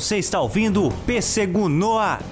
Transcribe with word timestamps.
Você 0.00 0.16
está 0.16 0.40
ouvindo 0.40 0.86
o 0.86 0.90
Ar. 1.98 2.22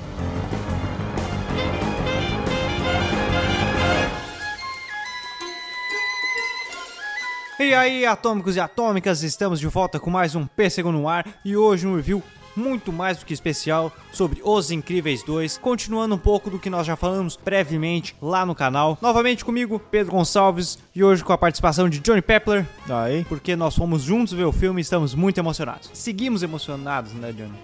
E 7.61 7.75
aí, 7.75 8.07
atômicos 8.07 8.57
e 8.57 8.61
atômicas, 8.61 9.23
estamos 9.23 9.61
de 9.61 9.67
volta 9.67 10.01
com 10.01 10.09
mais 10.09 10.35
um 10.35 10.47
Pêssego 10.47 10.91
no 10.91 11.07
Ar 11.07 11.27
e 11.45 11.59
hoje 11.59 11.87
um 11.87 11.95
review 11.95 12.23
muito 12.59 12.93
mais 12.93 13.19
do 13.19 13.25
que 13.25 13.33
especial 13.33 13.93
sobre 14.13 14.41
Os 14.45 14.71
Incríveis 14.71 15.23
2, 15.23 15.59
continuando 15.59 16.17
um 16.17 16.19
pouco 16.19 16.51
do 16.51 16.59
que 16.59 16.69
nós 16.69 16.87
já 16.87 16.97
falamos 16.97 17.39
brevemente 17.43 18.17
lá 18.21 18.45
no 18.45 18.55
canal. 18.55 18.99
Novamente 19.01 19.45
comigo, 19.45 19.79
Pedro 19.79 20.13
Gonçalves, 20.13 20.79
e 20.95 21.05
hoje 21.05 21.23
com 21.23 21.33
a 21.33 21.39
participação 21.39 21.89
de 21.89 22.01
Johnny 22.01 22.21
Pepler, 22.21 22.67
Aí. 22.91 23.25
porque 23.29 23.55
nós 23.55 23.77
fomos 23.77 24.03
juntos 24.03 24.33
ver 24.35 24.45
o 24.45 24.53
filme 24.53 24.81
e 24.81 24.83
estamos 24.83 25.15
muito 25.15 25.39
emocionados. 25.39 25.89
Seguimos 25.95 26.43
emocionados, 26.43 27.13
né, 27.13 27.33
Johnny? 27.33 27.55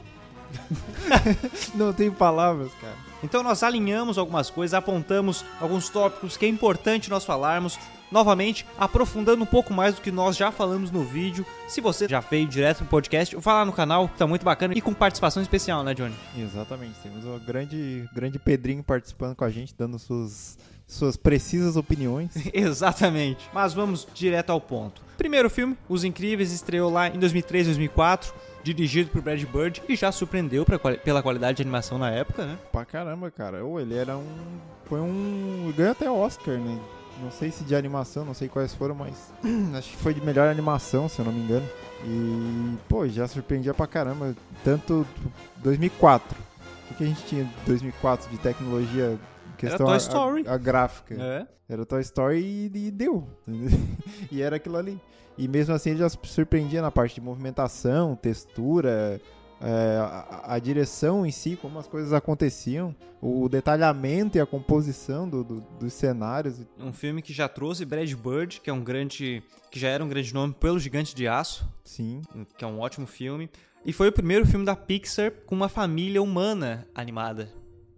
Não 1.74 1.92
tem 1.92 2.10
palavras, 2.10 2.70
cara. 2.80 2.94
Então 3.22 3.42
nós 3.42 3.62
alinhamos 3.62 4.18
algumas 4.18 4.50
coisas, 4.50 4.74
apontamos 4.74 5.44
alguns 5.60 5.88
tópicos 5.88 6.36
que 6.36 6.44
é 6.44 6.48
importante 6.48 7.10
nós 7.10 7.24
falarmos. 7.24 7.78
Novamente, 8.14 8.64
aprofundando 8.78 9.42
um 9.42 9.46
pouco 9.46 9.74
mais 9.74 9.96
do 9.96 10.00
que 10.00 10.12
nós 10.12 10.36
já 10.36 10.52
falamos 10.52 10.92
no 10.92 11.02
vídeo. 11.02 11.44
Se 11.66 11.80
você 11.80 12.06
já 12.06 12.20
veio 12.20 12.46
direto 12.46 12.78
pro 12.78 12.86
podcast, 12.86 13.34
vai 13.34 13.54
lá 13.54 13.64
no 13.64 13.72
canal, 13.72 14.08
tá 14.16 14.24
muito 14.24 14.44
bacana 14.44 14.72
e 14.72 14.80
com 14.80 14.94
participação 14.94 15.42
especial, 15.42 15.82
né, 15.82 15.94
Johnny? 15.94 16.14
Exatamente. 16.38 16.94
Temos 17.02 17.24
o 17.24 17.40
grande, 17.44 18.08
grande 18.14 18.38
Pedrinho 18.38 18.84
participando 18.84 19.34
com 19.34 19.42
a 19.42 19.50
gente, 19.50 19.74
dando 19.76 19.98
suas, 19.98 20.56
suas 20.86 21.16
precisas 21.16 21.76
opiniões. 21.76 22.30
Exatamente. 22.54 23.50
Mas 23.52 23.74
vamos 23.74 24.06
direto 24.14 24.50
ao 24.50 24.60
ponto. 24.60 25.02
Primeiro 25.18 25.50
filme, 25.50 25.76
Os 25.88 26.04
Incríveis, 26.04 26.52
estreou 26.52 26.92
lá 26.92 27.08
em 27.08 27.18
2003, 27.18 27.66
2004, 27.66 28.32
dirigido 28.62 29.10
por 29.10 29.22
Brad 29.22 29.42
Bird 29.42 29.82
e 29.88 29.96
já 29.96 30.12
surpreendeu 30.12 30.64
pra 30.64 30.78
pela 30.78 31.20
qualidade 31.20 31.56
de 31.56 31.62
animação 31.62 31.98
na 31.98 32.12
época, 32.12 32.46
né? 32.46 32.58
pra 32.70 32.84
caramba, 32.84 33.28
cara. 33.32 33.64
Ou 33.64 33.80
ele 33.80 33.96
era 33.96 34.16
um. 34.16 34.60
Foi 34.84 35.00
um. 35.00 35.74
Ganhou 35.76 35.90
até 35.90 36.08
Oscar, 36.08 36.56
né? 36.56 36.78
Não 37.22 37.30
sei 37.30 37.50
se 37.50 37.64
de 37.64 37.74
animação, 37.74 38.24
não 38.24 38.34
sei 38.34 38.48
quais 38.48 38.74
foram, 38.74 38.94
mas. 38.94 39.32
acho 39.76 39.90
que 39.90 39.96
foi 39.96 40.12
de 40.14 40.20
melhor 40.20 40.48
animação, 40.48 41.08
se 41.08 41.18
eu 41.20 41.24
não 41.24 41.32
me 41.32 41.40
engano. 41.40 41.66
E, 42.04 42.76
pô, 42.88 43.06
já 43.08 43.26
surpreendia 43.26 43.72
pra 43.72 43.86
caramba. 43.86 44.34
Tanto 44.62 45.06
2004. 45.58 46.36
O 46.90 46.94
que, 46.94 47.04
a 47.04 47.06
gente 47.06 47.24
tinha 47.24 47.44
de 47.44 47.50
2004 47.66 48.30
de 48.30 48.38
tecnologia? 48.38 49.18
Questão 49.56 49.86
Toy 49.86 49.94
a- 49.94 49.98
Story. 49.98 50.44
A, 50.46 50.54
a 50.54 50.58
gráfica. 50.58 51.14
É. 51.14 51.46
Era 51.68 51.86
Toy 51.86 52.00
Story 52.02 52.40
e, 52.40 52.86
e 52.86 52.90
deu. 52.90 53.26
e 54.30 54.42
era 54.42 54.56
aquilo 54.56 54.76
ali. 54.76 55.00
E 55.36 55.48
mesmo 55.48 55.74
assim 55.74 55.90
ele 55.90 56.00
já 56.00 56.08
surpreendia 56.08 56.82
na 56.82 56.90
parte 56.90 57.16
de 57.16 57.20
movimentação, 57.20 58.14
textura, 58.14 59.20
é, 59.64 59.96
a, 59.98 60.54
a 60.54 60.58
direção 60.58 61.24
em 61.24 61.30
si, 61.30 61.56
como 61.56 61.78
as 61.78 61.86
coisas 61.88 62.12
aconteciam, 62.12 62.94
o 63.20 63.48
detalhamento 63.48 64.36
e 64.36 64.40
a 64.40 64.44
composição 64.46 65.28
do- 65.28 65.42
do- 65.42 65.60
dos 65.80 65.92
cenários. 65.94 66.60
Um 66.78 66.92
filme 66.92 67.22
que 67.22 67.32
já 67.32 67.48
trouxe 67.48 67.84
Brad 67.84 68.12
Bird, 68.12 68.60
que 68.60 68.68
é 68.68 68.72
um 68.72 68.82
grande. 68.84 69.42
que 69.70 69.80
já 69.80 69.88
era 69.88 70.04
um 70.04 70.08
grande 70.08 70.32
nome 70.34 70.52
pelo 70.54 70.78
Gigante 70.78 71.14
de 71.14 71.26
Aço, 71.26 71.66
Sim, 71.82 72.20
que 72.56 72.64
é 72.64 72.68
um 72.68 72.78
ótimo 72.80 73.06
filme. 73.06 73.50
E 73.84 73.92
foi 73.92 74.08
o 74.08 74.12
primeiro 74.12 74.46
filme 74.46 74.64
da 74.64 74.76
Pixar 74.76 75.30
com 75.46 75.54
uma 75.54 75.68
família 75.68 76.22
humana 76.22 76.86
animada. 76.94 77.48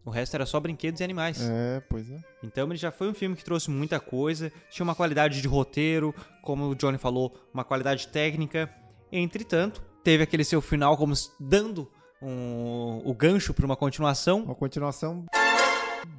O 0.05 0.11
resto 0.11 0.34
era 0.34 0.47
só 0.47 0.59
brinquedos 0.61 1.00
e 1.00 1.05
animais. 1.05 1.41
é, 1.42 1.81
pois 1.91 2.09
é. 2.11 2.19
Então 2.42 2.69
ele 2.69 2.77
já 2.77 2.92
foi 2.92 3.09
um 3.09 3.14
filme 3.14 3.34
que 3.37 3.44
trouxe 3.44 3.70
muita 3.70 3.98
coisa, 3.98 4.53
tinha 4.70 4.84
uma 4.84 4.94
qualidade 4.94 5.42
de 5.42 5.48
roteiro, 5.48 6.14
como 6.42 6.64
o 6.70 6.75
Johnny 6.77 6.97
falou, 6.98 7.34
uma 7.53 7.64
qualidade 7.64 8.06
técnica. 8.09 8.70
Entretanto, 9.12 9.82
teve 10.06 10.22
aquele 10.22 10.44
seu 10.44 10.61
final 10.62 10.97
como 10.97 11.12
dando 11.41 11.91
um- 12.22 13.03
o 13.05 13.12
gancho 13.12 13.53
para 13.53 13.67
uma 13.67 13.75
continuação. 13.75 14.44
Uma 14.44 14.55
continuação 14.55 15.27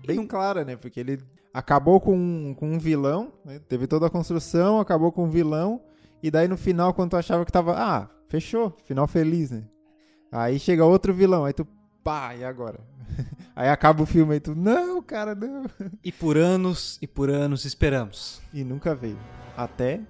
bem 0.05 0.27
clara, 0.27 0.65
né? 0.65 0.75
Porque 0.75 0.99
ele 0.99 1.23
acabou 1.53 2.01
com, 2.01 2.53
com 2.59 2.73
um 2.73 2.77
vilão, 2.77 3.31
né? 3.45 3.61
teve 3.65 3.87
toda 3.87 4.07
a 4.07 4.09
construção, 4.09 4.81
acabou 4.81 5.09
com 5.09 5.23
um 5.23 5.29
vilão, 5.29 5.81
e 6.21 6.29
daí 6.29 6.49
no 6.49 6.57
final, 6.57 6.93
quando 6.93 7.11
tu 7.11 7.15
achava 7.15 7.45
que 7.45 7.51
tava, 7.51 7.75
ah, 7.77 8.09
fechou, 8.27 8.75
final 8.83 9.07
feliz, 9.07 9.51
né? 9.51 9.63
Aí 10.33 10.59
chega 10.59 10.83
outro 10.83 11.13
vilão, 11.13 11.45
aí 11.45 11.53
tu, 11.53 11.65
pá, 12.03 12.35
e 12.35 12.43
agora? 12.43 12.81
aí 13.55 13.69
acaba 13.69 14.03
o 14.03 14.05
filme, 14.05 14.33
aí 14.33 14.41
tu, 14.41 14.53
não, 14.53 15.01
cara, 15.01 15.33
não. 15.33 15.63
E 16.03 16.11
por 16.11 16.37
anos 16.37 16.99
e 17.01 17.07
por 17.07 17.29
anos 17.29 17.63
esperamos. 17.63 18.41
E 18.53 18.65
nunca 18.65 18.93
veio. 18.93 19.17
Até, 19.55 20.01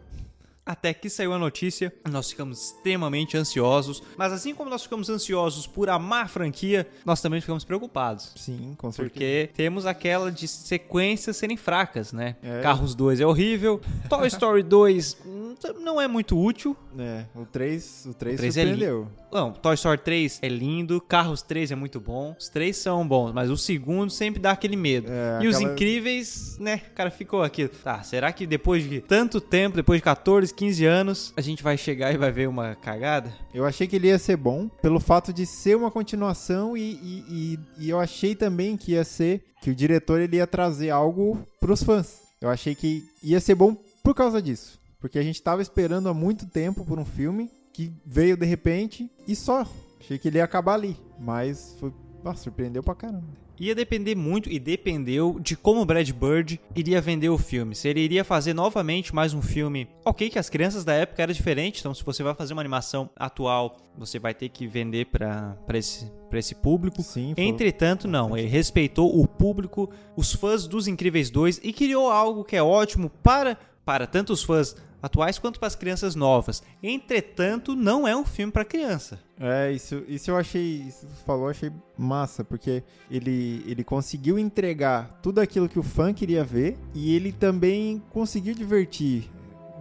Até 0.67 0.93
que 0.93 1.09
saiu 1.09 1.33
a 1.33 1.39
notícia, 1.39 1.93
nós 2.09 2.29
ficamos 2.29 2.61
extremamente 2.61 3.37
ansiosos. 3.37 4.03
Mas 4.17 4.33
assim 4.33 4.53
como 4.53 4.69
nós 4.69 4.83
ficamos 4.83 5.09
ansiosos 5.09 5.65
por 5.65 5.89
amar 5.89 6.25
a 6.25 6.27
franquia, 6.27 6.85
nós 7.05 7.21
também 7.21 7.39
ficamos 7.39 7.63
preocupados. 7.63 8.33
sim, 8.35 8.75
com 8.77 8.91
certeza. 8.91 9.09
Porque 9.09 9.49
temos 9.55 9.85
aquela 9.85 10.29
de 10.29 10.47
sequências 10.47 11.37
serem 11.37 11.55
fracas, 11.55 12.11
né? 12.11 12.35
É. 12.43 12.61
Carros 12.61 12.93
2 12.93 13.21
é 13.21 13.25
horrível. 13.25 13.79
Toy 14.09 14.27
Story 14.27 14.61
2 14.61 15.17
hum, 15.25 15.55
não 15.79 16.01
é 16.01 16.07
muito 16.07 16.37
útil. 16.37 16.75
É, 16.99 17.25
o 17.33 17.45
3, 17.45 18.07
o 18.07 18.13
3, 18.13 18.39
O 18.39 18.45
é 18.45 18.51
surpreendeu. 18.51 19.07
Não, 19.31 19.51
Toy 19.51 19.75
Story 19.75 19.97
3 19.99 20.39
é 20.41 20.47
lindo. 20.47 21.01
Carros 21.01 21.41
3 21.41 21.71
é 21.71 21.75
muito 21.75 21.99
bom. 21.99 22.33
Os 22.39 22.47
três 22.49 22.77
são 22.77 23.05
bons, 23.07 23.33
mas 23.33 23.49
o 23.49 23.57
segundo 23.57 24.09
sempre 24.09 24.39
dá 24.39 24.51
aquele 24.51 24.75
medo. 24.77 25.07
É, 25.11 25.43
e 25.43 25.47
os 25.47 25.55
aquela- 25.57 25.73
incríveis, 25.73 26.57
né? 26.59 26.81
O 26.91 26.93
cara 26.95 27.11
ficou 27.11 27.43
aqui. 27.43 27.67
Tá, 27.67 28.01
será 28.03 28.31
que 28.31 28.47
depois 28.47 28.87
de 28.89 29.01
tanto 29.01 29.41
tempo, 29.41 29.75
depois 29.75 29.99
de 29.99 30.03
14, 30.03 30.53
15 30.53 30.85
anos, 30.85 31.33
a 31.35 31.41
gente 31.41 31.61
vai 31.61 31.77
chegar 31.77 32.13
e 32.13 32.17
vai 32.17 32.31
ver 32.31 32.47
uma 32.47 32.75
cagada? 32.75 33.33
Eu 33.53 33.65
achei 33.65 33.85
que 33.85 33.95
ele 33.97 34.07
ia 34.07 34.17
ser 34.19 34.37
bom 34.37 34.69
pelo 34.81 34.99
fato 34.99 35.33
de 35.33 35.45
ser 35.45 35.75
uma 35.75 35.91
continuação 35.91 36.77
e, 36.77 36.81
e, 36.93 37.25
e- 37.29 37.59
e 37.85 37.89
eu 37.89 37.99
achei 37.99 38.33
também 38.33 38.77
que 38.77 38.93
ia 38.93 39.03
ser 39.03 39.43
que 39.61 39.69
o 39.69 39.75
diretor 39.75 40.21
ele 40.21 40.37
ia 40.37 40.47
trazer 40.47 40.89
algo 40.89 41.45
pros 41.59 41.83
fãs. 41.83 42.21
Eu 42.39 42.49
achei 42.49 42.73
que 42.75 43.03
ia 43.21 43.39
ser 43.41 43.55
bom 43.55 43.75
por 44.03 44.13
causa 44.15 44.41
disso. 44.41 44.79
Porque 45.01 45.19
a 45.19 45.23
gente 45.23 45.41
tava 45.41 45.61
esperando 45.61 46.07
há 46.09 46.13
muito 46.13 46.45
tempo 46.47 46.85
por 46.85 46.97
um 46.97 47.05
filme 47.05 47.49
que 47.77 47.93
veio 48.03 48.35
de 48.35 48.43
repente 48.45 49.07
e 49.27 49.35
só. 49.35 49.63
Achei 49.99 50.17
que 50.17 50.27
ele 50.27 50.37
ia 50.39 50.43
acabar 50.43 50.73
ali. 50.73 50.97
Mas 51.19 51.75
foi. 51.79 51.93
Nossa, 52.23 52.41
surpreendeu 52.43 52.81
pra 52.81 52.95
caramba. 52.95 53.23
Ia 53.59 53.73
depender 53.75 54.15
muito 54.15 54.49
e 54.51 54.57
dependeu 54.59 55.39
de 55.39 55.55
como 55.55 55.81
o 55.81 55.85
Brad 55.85 56.09
Bird 56.11 56.59
iria 56.75 56.99
vender 57.01 57.29
o 57.29 57.37
filme. 57.37 57.75
Se 57.75 57.87
ele 57.87 57.99
iria 57.99 58.23
fazer 58.23 58.53
novamente 58.53 59.13
mais 59.13 59.33
um 59.33 59.41
filme. 59.41 59.87
Ok, 60.05 60.27
que 60.29 60.39
as 60.39 60.49
crianças 60.49 60.83
da 60.83 60.93
época 60.93 61.21
eram 61.21 61.33
diferentes, 61.33 61.81
então 61.81 61.93
se 61.93 62.03
você 62.03 62.21
vai 62.23 62.33
fazer 62.35 62.53
uma 62.53 62.61
animação 62.61 63.09
atual, 63.15 63.77
você 63.95 64.17
vai 64.19 64.33
ter 64.33 64.49
que 64.49 64.65
vender 64.67 65.05
pra 65.07 65.55
pra 65.67 65.77
esse, 65.77 66.05
pra 66.31 66.39
esse 66.39 66.55
público. 66.55 67.01
Sim, 67.03 67.33
foi- 67.35 67.43
Entretanto, 67.43 68.07
não, 68.07 68.35
ele 68.35 68.47
respeitou 68.47 69.19
o 69.21 69.27
público, 69.27 69.89
os 70.15 70.33
fãs 70.33 70.67
dos 70.67 70.87
Incríveis 70.87 71.29
2 71.29 71.59
e 71.63 71.71
criou 71.73 72.09
algo 72.11 72.43
que 72.43 72.55
é 72.55 72.61
ótimo 72.63 73.09
para, 73.23 73.55
para 73.85 74.05
tanto 74.07 74.33
os 74.33 74.43
fãs 74.43 74.75
atuais 75.07 75.39
quanto 75.39 75.59
para 75.59 75.67
as 75.67 75.75
crianças 75.75 76.15
novas. 76.15 76.61
Entretanto, 76.81 77.75
não 77.75 78.07
é 78.07 78.15
um 78.15 78.23
filme 78.23 78.51
para 78.51 78.63
criança. 78.63 79.19
É, 79.39 79.71
isso, 79.71 80.03
isso 80.07 80.31
eu 80.31 80.37
achei, 80.37 80.83
isso 80.87 81.05
que 81.05 81.13
você 81.13 81.23
falou, 81.25 81.49
achei 81.49 81.71
massa, 81.97 82.43
porque 82.43 82.83
ele, 83.09 83.63
ele 83.67 83.83
conseguiu 83.83 84.37
entregar 84.37 85.19
tudo 85.21 85.39
aquilo 85.39 85.69
que 85.69 85.79
o 85.79 85.83
fã 85.83 86.13
queria 86.13 86.43
ver 86.43 86.77
e 86.93 87.15
ele 87.15 87.31
também 87.31 88.01
conseguiu 88.09 88.53
divertir. 88.53 89.29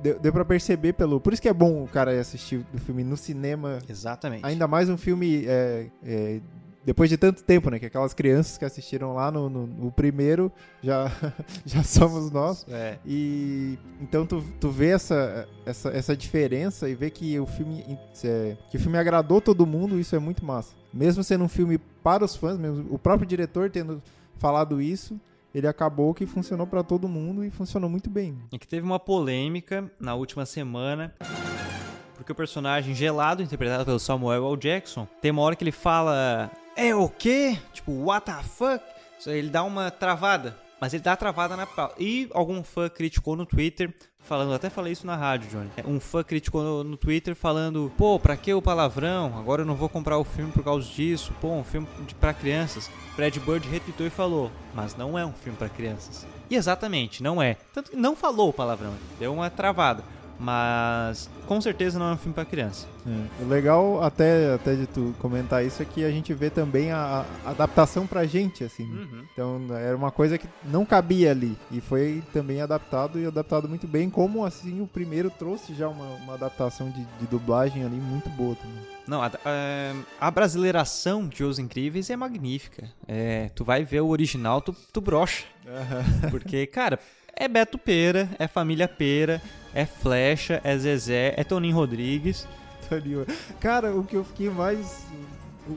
Deu, 0.03 0.19
deu 0.19 0.33
pra 0.33 0.45
perceber 0.45 0.93
pelo. 0.93 1.21
Por 1.21 1.33
isso 1.33 1.41
que 1.41 1.49
é 1.49 1.55
bom 1.55 1.83
o 1.83 1.89
cara 1.89 2.15
ir 2.15 2.19
assistir 2.19 2.65
o 2.73 2.79
filme 2.79 3.03
no 3.03 3.17
cinema. 3.17 3.79
Exatamente. 3.89 4.45
Ainda 4.45 4.69
mais 4.69 4.89
um 4.89 4.97
filme 4.97 5.45
é, 5.47 5.87
é, 6.05 6.41
depois 6.87 7.11
de 7.11 7.17
tanto 7.17 7.43
tempo, 7.43 7.69
né? 7.69 7.81
Que 7.81 7.87
aquelas 7.87 8.15
crianças 8.15 8.57
que 8.57 8.65
assistiram 8.65 9.13
lá 9.13 9.29
no, 9.29 9.51
no, 9.51 9.67
no 9.67 9.91
primeiro 9.91 10.53
já, 10.81 11.11
já 11.67 11.83
somos 11.83 12.31
nós. 12.31 12.65
É. 12.71 12.97
E 13.05 13.77
então 14.01 14.25
tu, 14.25 14.43
tu 14.61 14.71
vê 14.71 14.91
essa, 14.91 15.49
essa, 15.67 15.89
essa 15.89 16.17
diferença 16.17 16.89
e 16.89 16.95
vê 16.95 17.11
que 17.11 17.39
o 17.41 17.45
filme 17.45 17.99
é, 18.25 18.57
que 18.71 18.77
o 18.77 18.81
filme 18.81 18.97
agradou 18.97 19.41
todo 19.41 19.67
mundo, 19.67 19.99
isso 19.99 20.15
é 20.15 20.21
muito 20.21 20.45
massa. 20.45 20.77
Mesmo 20.95 21.25
sendo 21.25 21.43
um 21.43 21.49
filme 21.49 21.77
para 21.77 22.25
os 22.25 22.37
fãs, 22.37 22.57
mesmo 22.57 22.87
o 22.89 22.99
próprio 22.99 23.27
diretor 23.27 23.69
tendo 23.69 24.01
falado 24.39 24.81
isso, 24.81 25.21
ele 25.53 25.67
acabou 25.67 26.15
que 26.15 26.25
funcionou 26.25 26.69
para 26.69 26.85
todo 26.85 27.09
mundo 27.09 27.45
e 27.45 27.51
funcionou 27.51 27.91
muito 27.91 28.09
bem. 28.09 28.39
E 28.53 28.59
que 28.61 28.69
teve 28.69 28.87
uma 28.87 29.01
polêmica 29.01 29.91
na 29.99 30.15
última 30.15 30.47
semana. 30.47 31.13
Porque 32.17 32.33
o 32.33 32.35
personagem 32.35 32.95
gelado, 32.95 33.43
interpretado 33.43 33.85
pelo 33.85 33.99
Samuel 33.99 34.47
L. 34.47 34.57
Jackson, 34.57 35.07
tem 35.21 35.31
uma 35.31 35.43
hora 35.43 35.55
que 35.55 35.63
ele 35.65 35.73
fala: 35.73 36.51
É 36.75 36.95
o 36.95 37.09
quê? 37.09 37.59
Tipo, 37.73 37.93
what 38.05 38.27
the 38.27 38.43
fuck? 38.43 38.83
Ele 39.27 39.49
dá 39.49 39.63
uma 39.63 39.91
travada. 39.91 40.57
Mas 40.81 40.93
ele 40.93 41.03
dá 41.03 41.17
travada 41.17 41.57
na 41.57 41.67
pauta. 41.67 41.95
E 41.99 42.29
algum 42.33 42.63
fã 42.63 42.89
criticou 42.89 43.35
no 43.35 43.47
Twitter, 43.47 43.95
falando, 44.19 44.53
até 44.53 44.69
falei 44.69 44.93
isso 44.93 45.07
na 45.07 45.17
rádio, 45.17 45.49
Johnny. 45.49 45.71
Um 45.87 45.99
fã 45.99 46.23
criticou 46.23 46.63
no, 46.63 46.85
no 46.85 46.97
Twitter 46.97 47.35
falando: 47.35 47.91
Pô, 47.97 48.19
pra 48.19 48.37
que 48.37 48.53
o 48.53 48.61
palavrão? 48.61 49.37
Agora 49.39 49.63
eu 49.63 49.67
não 49.67 49.75
vou 49.75 49.89
comprar 49.89 50.19
o 50.19 50.25
filme 50.25 50.53
por 50.53 50.63
causa 50.63 50.87
disso. 50.87 51.33
Pô, 51.41 51.53
um 51.53 51.65
filme 51.65 51.89
de, 52.07 52.15
pra 52.15 52.35
crianças. 52.35 52.91
Brad 53.17 53.37
Bird 53.39 53.67
retweetou 53.69 54.07
e 54.07 54.11
falou: 54.11 54.51
Mas 54.75 54.95
não 54.95 55.19
é 55.19 55.25
um 55.25 55.33
filme 55.33 55.57
pra 55.57 55.69
crianças. 55.69 56.27
E 56.51 56.55
exatamente, 56.55 57.23
não 57.23 57.41
é. 57.41 57.57
Tanto 57.73 57.91
que 57.91 57.97
não 57.97 58.15
falou 58.15 58.51
o 58.51 58.53
palavrão, 58.53 58.95
deu 59.19 59.33
uma 59.33 59.49
travada. 59.49 60.05
Mas 60.39 61.31
com 61.47 61.61
certeza 61.61 61.99
não 61.99 62.11
é 62.11 62.13
um 62.13 62.17
filme 62.17 62.35
pra 62.35 62.45
criança. 62.45 62.87
É. 63.07 63.43
O 63.45 63.49
legal, 63.49 64.03
até, 64.03 64.55
até 64.55 64.75
de 64.75 64.87
tu 64.87 65.15
comentar 65.19 65.65
isso, 65.65 65.83
é 65.83 65.85
que 65.85 66.05
a 66.05 66.11
gente 66.11 66.35
vê 66.35 66.51
também 66.51 66.93
a, 66.93 67.25
a 67.45 67.51
adaptação 67.51 68.07
pra 68.07 68.27
gente, 68.27 68.65
assim. 68.65 68.85
Uhum. 68.85 69.25
Então 69.33 69.67
era 69.77 69.97
uma 69.97 70.11
coisa 70.11 70.37
que 70.37 70.49
não 70.65 70.85
cabia 70.85 71.31
ali. 71.31 71.57
E 71.71 71.81
foi 71.81 72.23
também 72.33 72.61
adaptado 72.61 73.19
e 73.19 73.27
adaptado 73.27 73.69
muito 73.69 73.87
bem, 73.87 74.11
como 74.11 74.45
assim 74.45 74.81
o 74.81 74.87
primeiro 74.87 75.31
trouxe 75.31 75.75
já 75.75 75.89
uma, 75.89 76.07
uma 76.17 76.35
adaptação 76.35 76.91
de, 76.91 77.05
de 77.19 77.27
dublagem 77.31 77.85
ali 77.85 77.97
muito 77.97 78.29
boa 78.31 78.55
também. 78.57 78.97
Não, 79.07 79.23
a, 79.23 79.27
a, 79.27 80.27
a 80.27 80.31
brasileiração 80.31 81.29
de 81.29 81.45
Os 81.45 81.59
Incríveis 81.59 82.11
é 82.11 82.17
magnífica. 82.17 82.91
É, 83.07 83.51
tu 83.55 83.65
vai 83.65 83.85
ver 83.85 84.01
o 84.01 84.09
original, 84.09 84.61
tu, 84.61 84.75
tu 84.93 85.01
brocha. 85.01 85.45
Porque, 86.31 86.67
cara, 86.67 86.99
é 87.37 87.47
Beto 87.49 87.79
Pera, 87.79 88.29
é 88.39 88.47
Família 88.49 88.89
Pera, 88.89 89.41
é 89.75 89.85
Flecha, 89.87 90.61
é 90.65 90.77
Zezé, 90.79 91.35
é 91.37 91.45
Toninho 91.45 91.75
Rodrigues. 91.77 92.47
Toninho. 92.89 93.27
Cara, 93.61 93.95
o 93.95 94.03
que 94.05 94.17
eu 94.17 94.25
fiquei 94.25 94.49
mais. 94.51 95.05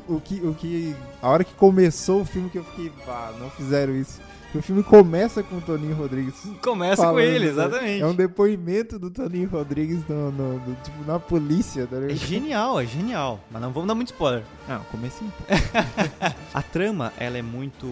O, 0.07 0.15
o, 0.15 0.21
que, 0.21 0.35
o 0.41 0.53
que. 0.53 0.95
A 1.21 1.27
hora 1.29 1.44
que 1.44 1.53
começou 1.56 2.21
o 2.21 2.25
filme 2.25 2.50
que 2.50 2.57
eu 2.57 2.63
fiquei. 2.63 2.91
Ah, 3.07 3.33
não 3.39 3.50
fizeram 3.50 3.95
isso. 3.95 4.21
O 4.53 4.63
filme 4.63 4.81
começa 4.81 5.44
com 5.44 5.57
o 5.57 5.61
Toninho 5.61 5.95
Rodrigues. 5.95 6.33
Começa 6.63 7.03
falando, 7.03 7.13
com 7.15 7.19
ele, 7.19 7.45
né? 7.45 7.51
exatamente. 7.51 8.01
É 8.01 8.05
um 8.07 8.15
depoimento 8.15 8.97
do 8.97 9.12
Toninho 9.12 9.47
Rodrigues 9.47 10.00
no, 10.07 10.31
no- 10.31 10.53
no- 10.59 10.75
tipo, 10.83 11.03
na 11.05 11.19
polícia. 11.19 11.85
Tá 11.85 11.97
É 11.97 12.15
genial, 12.15 12.79
é 12.79 12.85
genial. 12.85 13.39
Mas 13.51 13.62
não 13.62 13.71
vamos 13.71 13.88
dar 13.88 13.94
muito 13.94 14.07
spoiler. 14.07 14.44
Não, 14.67 14.79
comecinho. 14.85 15.31
A 16.53 16.62
trama, 16.63 17.13
ela 17.17 17.38
é 17.38 17.44
muito. 17.44 17.85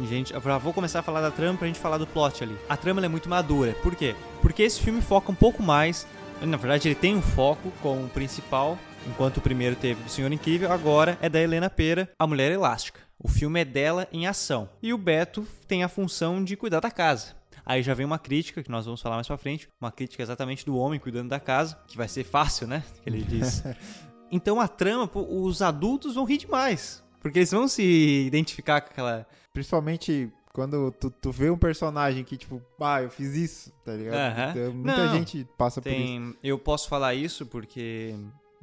Gente, 0.00 0.32
eu 0.32 0.40
já 0.40 0.58
vou 0.58 0.72
começar 0.72 1.00
a 1.00 1.02
falar 1.02 1.20
da 1.20 1.30
trama 1.30 1.58
pra 1.58 1.66
gente 1.66 1.78
falar 1.78 1.98
do 1.98 2.06
plot 2.06 2.42
ali. 2.42 2.56
A 2.68 2.76
trama 2.76 3.04
é 3.04 3.08
muito 3.08 3.28
madura. 3.28 3.72
Por 3.82 3.94
quê? 3.94 4.16
Porque 4.40 4.62
esse 4.62 4.80
filme 4.80 5.00
foca 5.00 5.30
um 5.30 5.34
pouco 5.34 5.62
mais. 5.62 6.06
Na 6.40 6.56
verdade, 6.56 6.88
ele 6.88 6.94
tem 6.94 7.14
um 7.14 7.22
foco 7.22 7.70
como 7.82 8.08
principal. 8.08 8.78
Enquanto 9.06 9.38
o 9.38 9.40
primeiro 9.40 9.76
teve 9.76 10.02
do 10.02 10.10
Senhor 10.10 10.32
Incrível, 10.32 10.72
agora 10.72 11.18
é 11.20 11.28
da 11.28 11.40
Helena 11.40 11.68
Pera, 11.68 12.08
a 12.18 12.26
Mulher 12.26 12.52
Elástica. 12.52 13.00
O 13.18 13.28
filme 13.28 13.60
é 13.60 13.64
dela 13.64 14.08
em 14.12 14.26
ação. 14.26 14.68
E 14.82 14.92
o 14.92 14.98
Beto 14.98 15.46
tem 15.68 15.84
a 15.84 15.88
função 15.88 16.42
de 16.42 16.56
cuidar 16.56 16.80
da 16.80 16.90
casa. 16.90 17.34
Aí 17.64 17.82
já 17.82 17.94
vem 17.94 18.06
uma 18.06 18.18
crítica, 18.18 18.62
que 18.62 18.70
nós 18.70 18.84
vamos 18.84 19.00
falar 19.00 19.16
mais 19.16 19.26
pra 19.26 19.36
frente. 19.36 19.68
Uma 19.80 19.92
crítica 19.92 20.22
exatamente 20.22 20.64
do 20.64 20.76
homem 20.76 20.98
cuidando 20.98 21.28
da 21.28 21.38
casa, 21.38 21.78
que 21.86 21.96
vai 21.96 22.08
ser 22.08 22.24
fácil, 22.24 22.66
né? 22.66 22.82
Que 23.02 23.10
ele 23.10 23.22
diz. 23.22 23.62
Então 24.34 24.58
a 24.58 24.66
trama, 24.66 25.10
os 25.14 25.60
adultos 25.60 26.14
vão 26.14 26.24
rir 26.24 26.38
demais. 26.38 27.04
Porque 27.22 27.38
eles 27.38 27.50
vão 27.50 27.68
se 27.68 27.82
identificar 28.26 28.80
com 28.80 28.88
aquela. 28.88 29.26
Principalmente 29.54 30.30
quando 30.52 30.90
tu, 30.92 31.10
tu 31.10 31.32
vê 31.32 31.48
um 31.48 31.56
personagem 31.56 32.24
que, 32.24 32.36
tipo, 32.36 32.60
ah, 32.80 33.02
eu 33.02 33.10
fiz 33.10 33.34
isso, 33.34 33.72
tá 33.84 33.94
ligado? 33.94 34.16
Aham. 34.16 34.50
Então, 34.50 34.74
muita 34.74 35.06
Não, 35.06 35.14
gente 35.14 35.46
passa 35.56 35.80
por 35.80 35.90
isso. 35.90 35.98
Tem. 35.98 36.36
Eu 36.42 36.58
posso 36.58 36.88
falar 36.88 37.14
isso 37.14 37.46
porque 37.46 38.14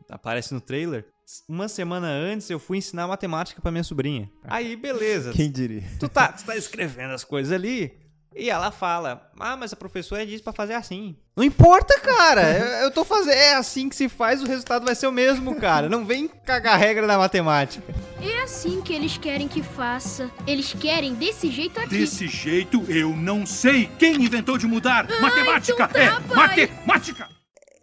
aparece 0.10 0.54
no 0.54 0.62
trailer. 0.62 1.08
Uma 1.48 1.68
semana 1.68 2.08
antes 2.08 2.50
eu 2.50 2.60
fui 2.60 2.78
ensinar 2.78 3.08
matemática 3.08 3.62
pra 3.62 3.72
minha 3.72 3.84
sobrinha. 3.84 4.30
Aí, 4.44 4.76
beleza. 4.76 5.32
Quem 5.32 5.50
diria? 5.50 5.84
Tu 6.00 6.10
tá, 6.10 6.32
tu 6.32 6.44
tá 6.44 6.56
escrevendo 6.56 7.14
as 7.14 7.24
coisas 7.24 7.54
ali. 7.54 7.99
E 8.36 8.50
ela 8.50 8.72
fala: 8.72 9.30
Ah, 9.40 9.56
mas 9.58 9.74
a 9.74 9.76
professora 9.76 10.26
disse 10.26 10.44
pra 10.44 10.54
fazer 10.54 10.74
assim. 10.74 11.16
Não 11.36 11.44
importa, 11.44 12.00
cara. 12.00 12.58
Eu, 12.58 12.66
eu 12.84 12.92
tô 12.92 13.04
fazendo. 13.04 13.34
É 13.34 13.56
assim 13.56 13.90
que 13.90 13.96
se 13.96 14.08
faz, 14.08 14.44
o 14.44 14.46
resultado 14.46 14.86
vai 14.86 14.94
ser 14.94 15.08
o 15.08 15.12
mesmo, 15.12 15.56
cara. 15.56 15.90
Não 15.90 16.06
vem 16.06 16.28
cagar 16.28 16.78
regra 16.78 17.08
da 17.08 17.18
matemática. 17.18 17.94
É 18.22 18.44
assim 18.44 18.82
que 18.82 18.94
eles 18.94 19.18
querem 19.18 19.48
que 19.48 19.64
faça. 19.64 20.30
Eles 20.46 20.74
querem 20.74 21.14
desse 21.14 21.50
jeito 21.50 21.80
aqui. 21.80 21.90
Desse 21.90 22.28
jeito 22.28 22.84
eu 22.88 23.16
não 23.16 23.46
sei 23.46 23.90
quem 23.98 24.16
inventou 24.16 24.58
de 24.58 24.68
mudar. 24.68 25.08
matemática 25.22 25.84
então 25.84 25.88
tá, 25.88 26.00
é 26.00 26.10
pai. 26.12 26.36
matemática. 26.36 27.30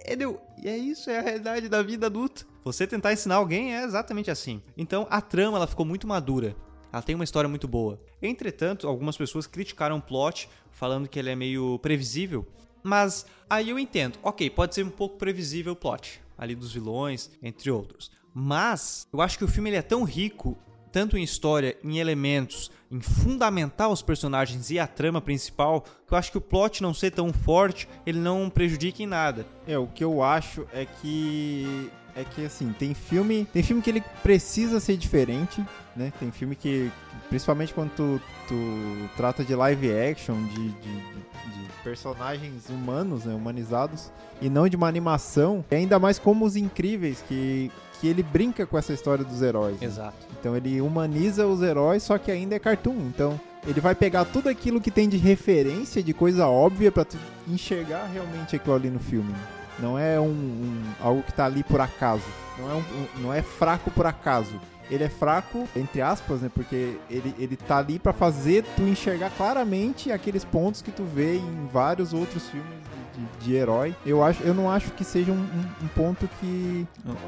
Entendeu? 0.00 0.40
E 0.62 0.68
é 0.68 0.76
isso, 0.76 1.10
é 1.10 1.18
a 1.18 1.22
realidade 1.22 1.68
da 1.68 1.82
vida 1.82 2.06
adulta. 2.06 2.44
Você 2.64 2.86
tentar 2.86 3.12
ensinar 3.12 3.36
alguém 3.36 3.74
é 3.76 3.84
exatamente 3.84 4.30
assim. 4.30 4.62
Então 4.76 5.06
a 5.10 5.20
trama 5.20 5.56
ela 5.58 5.66
ficou 5.66 5.86
muito 5.86 6.06
madura. 6.06 6.54
Ela 6.92 7.02
tem 7.02 7.14
uma 7.14 7.24
história 7.24 7.48
muito 7.48 7.68
boa. 7.68 8.00
Entretanto, 8.22 8.88
algumas 8.88 9.16
pessoas 9.16 9.46
criticaram 9.46 9.98
o 9.98 10.02
plot, 10.02 10.48
falando 10.70 11.08
que 11.08 11.18
ele 11.18 11.30
é 11.30 11.36
meio 11.36 11.78
previsível. 11.80 12.46
Mas 12.82 13.26
aí 13.50 13.70
eu 13.70 13.78
entendo. 13.78 14.18
Ok, 14.22 14.48
pode 14.50 14.74
ser 14.74 14.84
um 14.84 14.90
pouco 14.90 15.16
previsível 15.16 15.72
o 15.72 15.76
plot. 15.76 16.20
Ali 16.38 16.54
dos 16.54 16.72
vilões, 16.72 17.30
entre 17.42 17.70
outros. 17.70 18.10
Mas 18.32 19.08
eu 19.12 19.20
acho 19.20 19.38
que 19.38 19.44
o 19.44 19.48
filme 19.48 19.70
ele 19.70 19.76
é 19.76 19.82
tão 19.82 20.04
rico, 20.04 20.56
tanto 20.92 21.16
em 21.16 21.22
história, 21.22 21.76
em 21.82 21.98
elementos, 21.98 22.70
em 22.90 23.00
fundamentar 23.00 23.88
os 23.88 24.02
personagens 24.02 24.70
e 24.70 24.78
a 24.78 24.86
trama 24.86 25.20
principal, 25.20 25.82
que 26.06 26.12
eu 26.12 26.18
acho 26.18 26.30
que 26.30 26.38
o 26.38 26.40
plot 26.40 26.82
não 26.82 26.94
ser 26.94 27.10
tão 27.10 27.32
forte, 27.32 27.88
ele 28.06 28.18
não 28.18 28.48
prejudica 28.48 29.02
em 29.02 29.06
nada. 29.06 29.46
É, 29.66 29.78
o 29.78 29.86
que 29.86 30.04
eu 30.04 30.22
acho 30.22 30.66
é 30.72 30.84
que. 30.84 31.90
É 32.16 32.24
que 32.24 32.46
assim, 32.46 32.74
tem 32.78 32.94
filme. 32.94 33.46
Tem 33.52 33.62
filme 33.62 33.82
que 33.82 33.90
ele 33.90 34.02
precisa 34.22 34.80
ser 34.80 34.96
diferente, 34.96 35.62
né? 35.94 36.12
Tem 36.18 36.30
filme 36.30 36.56
que. 36.56 36.90
Principalmente 37.28 37.74
quando 37.74 37.90
tu, 37.90 38.20
tu 38.48 38.54
trata 39.16 39.44
de 39.44 39.54
live 39.54 39.92
action, 39.92 40.34
de, 40.46 40.68
de, 40.70 40.70
de- 40.72 41.26
personagens 41.84 42.68
humanos, 42.68 43.24
né? 43.24 43.34
Humanizados, 43.34 44.10
e 44.40 44.48
não 44.48 44.66
de 44.68 44.76
uma 44.76 44.88
animação. 44.88 45.64
E 45.70 45.74
ainda 45.74 45.98
mais 45.98 46.18
como 46.18 46.44
os 46.44 46.56
incríveis, 46.56 47.22
que, 47.28 47.70
que 48.00 48.08
ele 48.08 48.22
brinca 48.22 48.66
com 48.66 48.76
essa 48.78 48.92
história 48.92 49.24
dos 49.24 49.40
heróis. 49.42 49.78
né? 49.80 49.86
Exato. 49.86 50.16
Então 50.40 50.56
ele 50.56 50.80
humaniza 50.80 51.46
os 51.46 51.62
heróis, 51.62 52.02
só 52.02 52.16
que 52.18 52.30
ainda 52.30 52.56
é 52.56 52.58
cartoon. 52.58 52.96
Então 53.14 53.38
ele 53.66 53.80
vai 53.80 53.94
pegar 53.94 54.24
tudo 54.24 54.48
aquilo 54.48 54.80
que 54.80 54.90
tem 54.90 55.08
de 55.08 55.16
referência, 55.16 56.02
de 56.02 56.12
coisa 56.14 56.46
óbvia, 56.48 56.90
pra 56.90 57.04
tu 57.04 57.16
enxergar 57.46 58.06
realmente 58.06 58.56
aquilo 58.56 58.74
ali 58.74 58.88
no 58.90 58.98
filme. 59.00 59.34
Não 59.78 59.98
é 59.98 60.18
um, 60.20 60.24
um- 60.28 60.82
algo 61.02 61.22
que 61.22 61.32
tá 61.32 61.44
ali 61.44 61.62
por 61.62 61.80
acaso. 61.80 62.24
Não 62.58 62.70
é, 62.70 62.74
um- 62.74 62.78
um- 62.78 63.22
não 63.22 63.32
é 63.34 63.42
fraco 63.42 63.90
por 63.90 64.06
acaso. 64.06 64.54
Ele 64.90 65.02
é 65.02 65.08
fraco, 65.08 65.68
entre 65.74 66.00
aspas, 66.00 66.40
né? 66.42 66.50
Porque 66.54 66.96
ele, 67.10 67.34
ele 67.38 67.56
tá 67.56 67.78
ali 67.78 67.98
pra 67.98 68.12
fazer 68.12 68.64
tu 68.76 68.82
enxergar 68.82 69.30
claramente 69.30 70.12
aqueles 70.12 70.44
pontos 70.44 70.80
que 70.80 70.92
tu 70.92 71.02
vê 71.04 71.36
em 71.38 71.68
vários 71.72 72.12
outros 72.12 72.48
filmes 72.48 72.70
de, 73.14 73.20
de- 73.20 73.44
de 73.44 73.54
herói. 73.54 73.94
Eu, 74.06 74.22
acho, 74.22 74.42
eu 74.44 74.54
não 74.54 74.70
acho 74.70 74.92
que 74.92 75.02
seja 75.04 75.32
um, 75.32 75.34
um- 75.40 75.84
um 75.84 75.88
ponto 75.88 76.28
que. 76.40 76.86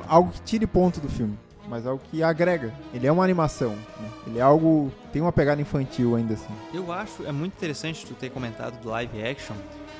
algo 0.08 0.30
que 0.30 0.40
tire 0.42 0.66
ponto 0.66 1.00
do 1.00 1.08
filme 1.08 1.36
mas 1.70 1.86
algo 1.86 2.00
que 2.10 2.22
agrega. 2.22 2.72
Ele 2.94 3.06
é 3.06 3.12
uma 3.12 3.22
animação, 3.22 3.72
né? 4.00 4.08
ele 4.26 4.38
é 4.38 4.40
algo 4.40 4.90
tem 5.12 5.20
uma 5.20 5.30
pegada 5.30 5.60
infantil 5.60 6.16
ainda 6.16 6.32
assim. 6.32 6.48
Eu 6.72 6.90
acho 6.90 7.26
é 7.26 7.30
muito 7.32 7.52
interessante 7.58 8.06
tu 8.06 8.14
ter 8.14 8.30
comentado 8.30 8.80
do 8.80 8.88
live 8.88 9.22
action, 9.22 9.54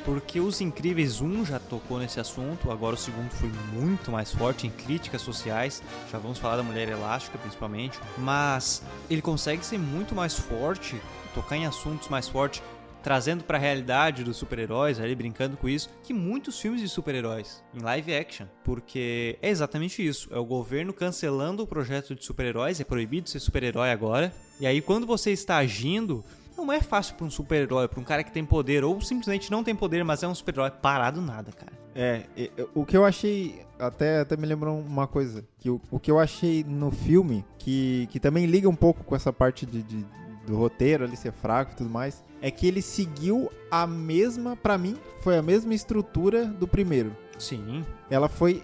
porque 0.08 0.40
Os 0.40 0.62
Incríveis 0.62 1.20
1 1.20 1.44
já 1.44 1.58
tocou 1.58 1.98
nesse 1.98 2.18
assunto, 2.18 2.70
agora 2.70 2.94
o 2.94 2.98
segundo 2.98 3.30
foi 3.30 3.50
muito 3.74 4.10
mais 4.10 4.32
forte 4.32 4.66
em 4.66 4.70
críticas 4.70 5.20
sociais, 5.20 5.82
já 6.10 6.16
vamos 6.16 6.38
falar 6.38 6.56
da 6.56 6.62
Mulher 6.62 6.88
Elástica 6.88 7.36
principalmente, 7.36 8.00
mas 8.16 8.82
ele 9.10 9.20
consegue 9.20 9.62
ser 9.62 9.76
muito 9.76 10.14
mais 10.14 10.34
forte, 10.34 10.98
tocar 11.34 11.58
em 11.58 11.66
assuntos 11.66 12.08
mais 12.08 12.26
fortes, 12.26 12.62
trazendo 13.02 13.44
pra 13.44 13.58
realidade 13.58 14.24
dos 14.24 14.38
super-heróis, 14.38 14.98
ali 14.98 15.14
brincando 15.14 15.58
com 15.58 15.68
isso, 15.68 15.90
que 16.02 16.14
muitos 16.14 16.58
filmes 16.58 16.80
de 16.80 16.88
super-heróis 16.88 17.62
em 17.74 17.80
live 17.80 18.14
action, 18.14 18.46
porque 18.64 19.38
é 19.42 19.50
exatamente 19.50 20.04
isso, 20.04 20.30
é 20.32 20.38
o 20.38 20.44
governo 20.44 20.94
cancelando 20.94 21.62
o 21.62 21.66
projeto 21.66 22.14
de 22.14 22.24
super-heróis, 22.24 22.80
é 22.80 22.84
proibido 22.84 23.28
ser 23.28 23.40
super-herói 23.40 23.90
agora. 23.90 24.32
E 24.58 24.66
aí 24.66 24.80
quando 24.80 25.06
você 25.06 25.32
está 25.32 25.58
agindo, 25.58 26.24
não 26.64 26.72
é 26.72 26.80
fácil 26.80 27.14
pra 27.14 27.26
um 27.26 27.30
super-herói, 27.30 27.88
pra 27.88 28.00
um 28.00 28.04
cara 28.04 28.22
que 28.24 28.30
tem 28.32 28.44
poder 28.44 28.84
ou 28.84 29.00
simplesmente 29.00 29.50
não 29.50 29.62
tem 29.64 29.74
poder, 29.74 30.04
mas 30.04 30.22
é 30.22 30.28
um 30.28 30.34
super-herói 30.34 30.70
parado 30.70 31.20
nada, 31.22 31.50
cara. 31.52 31.72
É, 31.94 32.26
o 32.74 32.84
que 32.84 32.96
eu 32.96 33.04
achei 33.04 33.62
até 33.78 34.20
até 34.20 34.36
me 34.36 34.46
lembrou 34.46 34.78
uma 34.78 35.06
coisa, 35.06 35.44
que 35.58 35.68
o, 35.70 35.80
o 35.90 35.98
que 35.98 36.10
eu 36.10 36.18
achei 36.18 36.62
no 36.64 36.90
filme 36.92 37.44
que, 37.58 38.08
que 38.10 38.20
também 38.20 38.46
liga 38.46 38.68
um 38.68 38.74
pouco 38.76 39.02
com 39.02 39.16
essa 39.16 39.32
parte 39.32 39.66
de, 39.66 39.82
de- 39.82 40.06
do 40.46 40.56
roteiro 40.56 41.04
ali 41.04 41.16
ser 41.16 41.32
fraco 41.32 41.72
e 41.72 41.76
tudo 41.76 41.90
mais, 41.90 42.22
é 42.40 42.50
que 42.50 42.66
ele 42.66 42.80
seguiu 42.80 43.50
a 43.70 43.86
mesma, 43.86 44.56
pra 44.56 44.78
mim, 44.78 44.96
foi 45.22 45.36
a 45.36 45.42
mesma 45.42 45.74
estrutura 45.74 46.46
do 46.46 46.66
primeiro. 46.68 47.14
Sim, 47.38 47.84
Ela 48.08 48.28
foi 48.28 48.62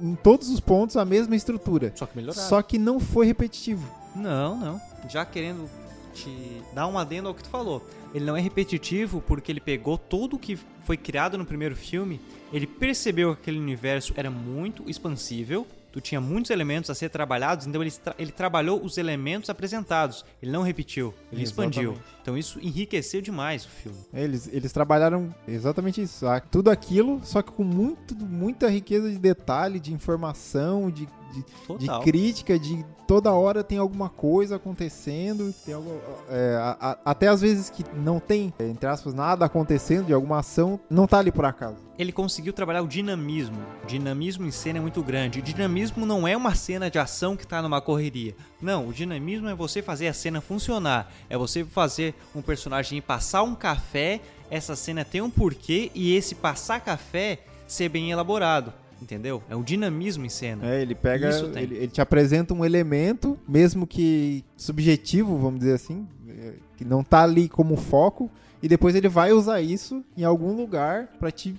em, 0.00 0.10
em 0.10 0.14
todos 0.14 0.50
os 0.50 0.60
pontos 0.60 0.96
a 0.96 1.04
mesma 1.04 1.34
estrutura. 1.36 1.92
só 1.94 2.04
que 2.04 2.16
melhorado. 2.16 2.46
Só 2.48 2.60
que 2.62 2.78
não 2.78 3.00
foi 3.00 3.24
repetitivo. 3.26 3.88
Não, 4.14 4.56
não. 4.56 4.80
Já 5.08 5.24
querendo 5.24 5.68
te 6.12 6.62
dar 6.74 6.86
um 6.86 6.98
adendo 6.98 7.28
ao 7.28 7.34
que 7.34 7.42
tu 7.42 7.48
falou. 7.48 7.86
Ele 8.14 8.24
não 8.24 8.36
é 8.36 8.40
repetitivo 8.40 9.20
porque 9.20 9.50
ele 9.50 9.60
pegou 9.60 9.96
tudo 9.96 10.38
que 10.38 10.58
foi 10.84 10.96
criado 10.96 11.38
no 11.38 11.44
primeiro 11.44 11.76
filme, 11.76 12.20
ele 12.52 12.66
percebeu 12.66 13.34
que 13.34 13.42
aquele 13.42 13.58
universo 13.58 14.12
era 14.16 14.30
muito 14.30 14.88
expansível 14.88 15.66
tu 15.92 16.00
tinha 16.00 16.20
muitos 16.20 16.50
elementos 16.50 16.88
a 16.90 16.94
ser 16.94 17.10
trabalhados, 17.10 17.66
então 17.66 17.82
ele, 17.82 17.90
tra 17.90 18.14
ele 18.18 18.32
trabalhou 18.32 18.82
os 18.82 18.96
elementos 18.98 19.50
apresentados. 19.50 20.24
Ele 20.42 20.50
não 20.50 20.62
repetiu, 20.62 21.12
ele 21.30 21.42
Exatamente. 21.42 21.78
expandiu. 21.80 22.02
Então 22.22 22.36
isso 22.38 22.58
enriqueceu 22.60 23.20
demais 23.20 23.64
o 23.64 23.68
filme. 23.68 23.98
Eles, 24.12 24.48
eles 24.52 24.72
trabalharam 24.72 25.34
exatamente 25.46 26.00
isso. 26.02 26.26
ah, 26.26 26.40
Tudo 26.40 26.70
aquilo, 26.70 27.20
só 27.24 27.42
que 27.42 27.52
com 27.52 27.64
muito, 27.64 28.14
muita 28.16 28.68
riqueza 28.68 29.10
de 29.10 29.18
detalhe, 29.18 29.78
de 29.80 29.92
informação, 29.92 30.90
de, 30.90 31.06
de, 31.32 31.78
de 31.78 32.00
crítica, 32.04 32.58
de 32.58 32.84
toda 33.08 33.32
hora 33.32 33.64
tem 33.64 33.76
alguma 33.78 34.08
coisa 34.08 34.56
acontecendo. 34.56 35.52
Tem 35.64 35.74
algo, 35.74 35.90
é, 36.30 36.56
a- 36.56 36.76
a- 36.80 36.98
até 37.10 37.28
às 37.28 37.40
vezes 37.40 37.68
que 37.68 37.84
não 37.96 38.20
tem, 38.20 38.54
é, 38.58 38.68
entre 38.68 38.86
aspas, 38.88 39.12
nada 39.14 39.44
acontecendo 39.44 40.06
de 40.06 40.12
alguma 40.14 40.38
ação, 40.38 40.78
não 40.88 41.06
tá 41.06 41.18
ali 41.18 41.32
por 41.32 41.44
acaso. 41.44 41.76
Ele 41.98 42.12
conseguiu 42.12 42.52
trabalhar 42.52 42.82
o 42.82 42.86
dinamismo. 42.88 43.56
O 43.82 43.86
dinamismo 43.86 44.46
em 44.46 44.50
cena 44.50 44.78
é 44.78 44.82
muito 44.82 45.02
grande. 45.02 45.40
O 45.40 45.42
dinamismo 45.42 45.81
não 45.90 46.26
é 46.26 46.36
uma 46.36 46.54
cena 46.54 46.90
de 46.90 46.98
ação 46.98 47.36
que 47.36 47.46
tá 47.46 47.60
numa 47.60 47.80
correria. 47.80 48.34
Não, 48.60 48.88
o 48.88 48.92
dinamismo 48.92 49.48
é 49.48 49.54
você 49.54 49.82
fazer 49.82 50.08
a 50.08 50.12
cena 50.12 50.40
funcionar. 50.40 51.12
É 51.28 51.36
você 51.36 51.64
fazer 51.64 52.14
um 52.34 52.42
personagem 52.42 53.00
passar 53.00 53.42
um 53.42 53.54
café, 53.54 54.20
essa 54.50 54.76
cena 54.76 55.04
ter 55.04 55.20
um 55.20 55.30
porquê 55.30 55.90
e 55.94 56.14
esse 56.14 56.34
passar 56.34 56.80
café 56.80 57.40
ser 57.66 57.88
bem 57.88 58.10
elaborado. 58.10 58.72
Entendeu? 59.00 59.42
É 59.50 59.56
o 59.56 59.64
dinamismo 59.64 60.24
em 60.24 60.28
cena. 60.28 60.64
É, 60.64 60.80
ele 60.80 60.94
pega, 60.94 61.28
tem. 61.48 61.64
ele, 61.64 61.74
ele 61.74 61.88
te 61.88 62.00
apresenta 62.00 62.54
um 62.54 62.64
elemento, 62.64 63.36
mesmo 63.48 63.84
que 63.84 64.44
subjetivo, 64.56 65.36
vamos 65.38 65.58
dizer 65.58 65.74
assim, 65.74 66.06
é, 66.28 66.52
que 66.76 66.84
não 66.84 67.02
tá 67.02 67.24
ali 67.24 67.48
como 67.48 67.76
foco, 67.76 68.30
e 68.62 68.68
depois 68.68 68.94
ele 68.94 69.08
vai 69.08 69.32
usar 69.32 69.60
isso 69.60 70.04
em 70.16 70.24
algum 70.24 70.54
lugar 70.54 71.08
pra 71.18 71.30
te 71.30 71.54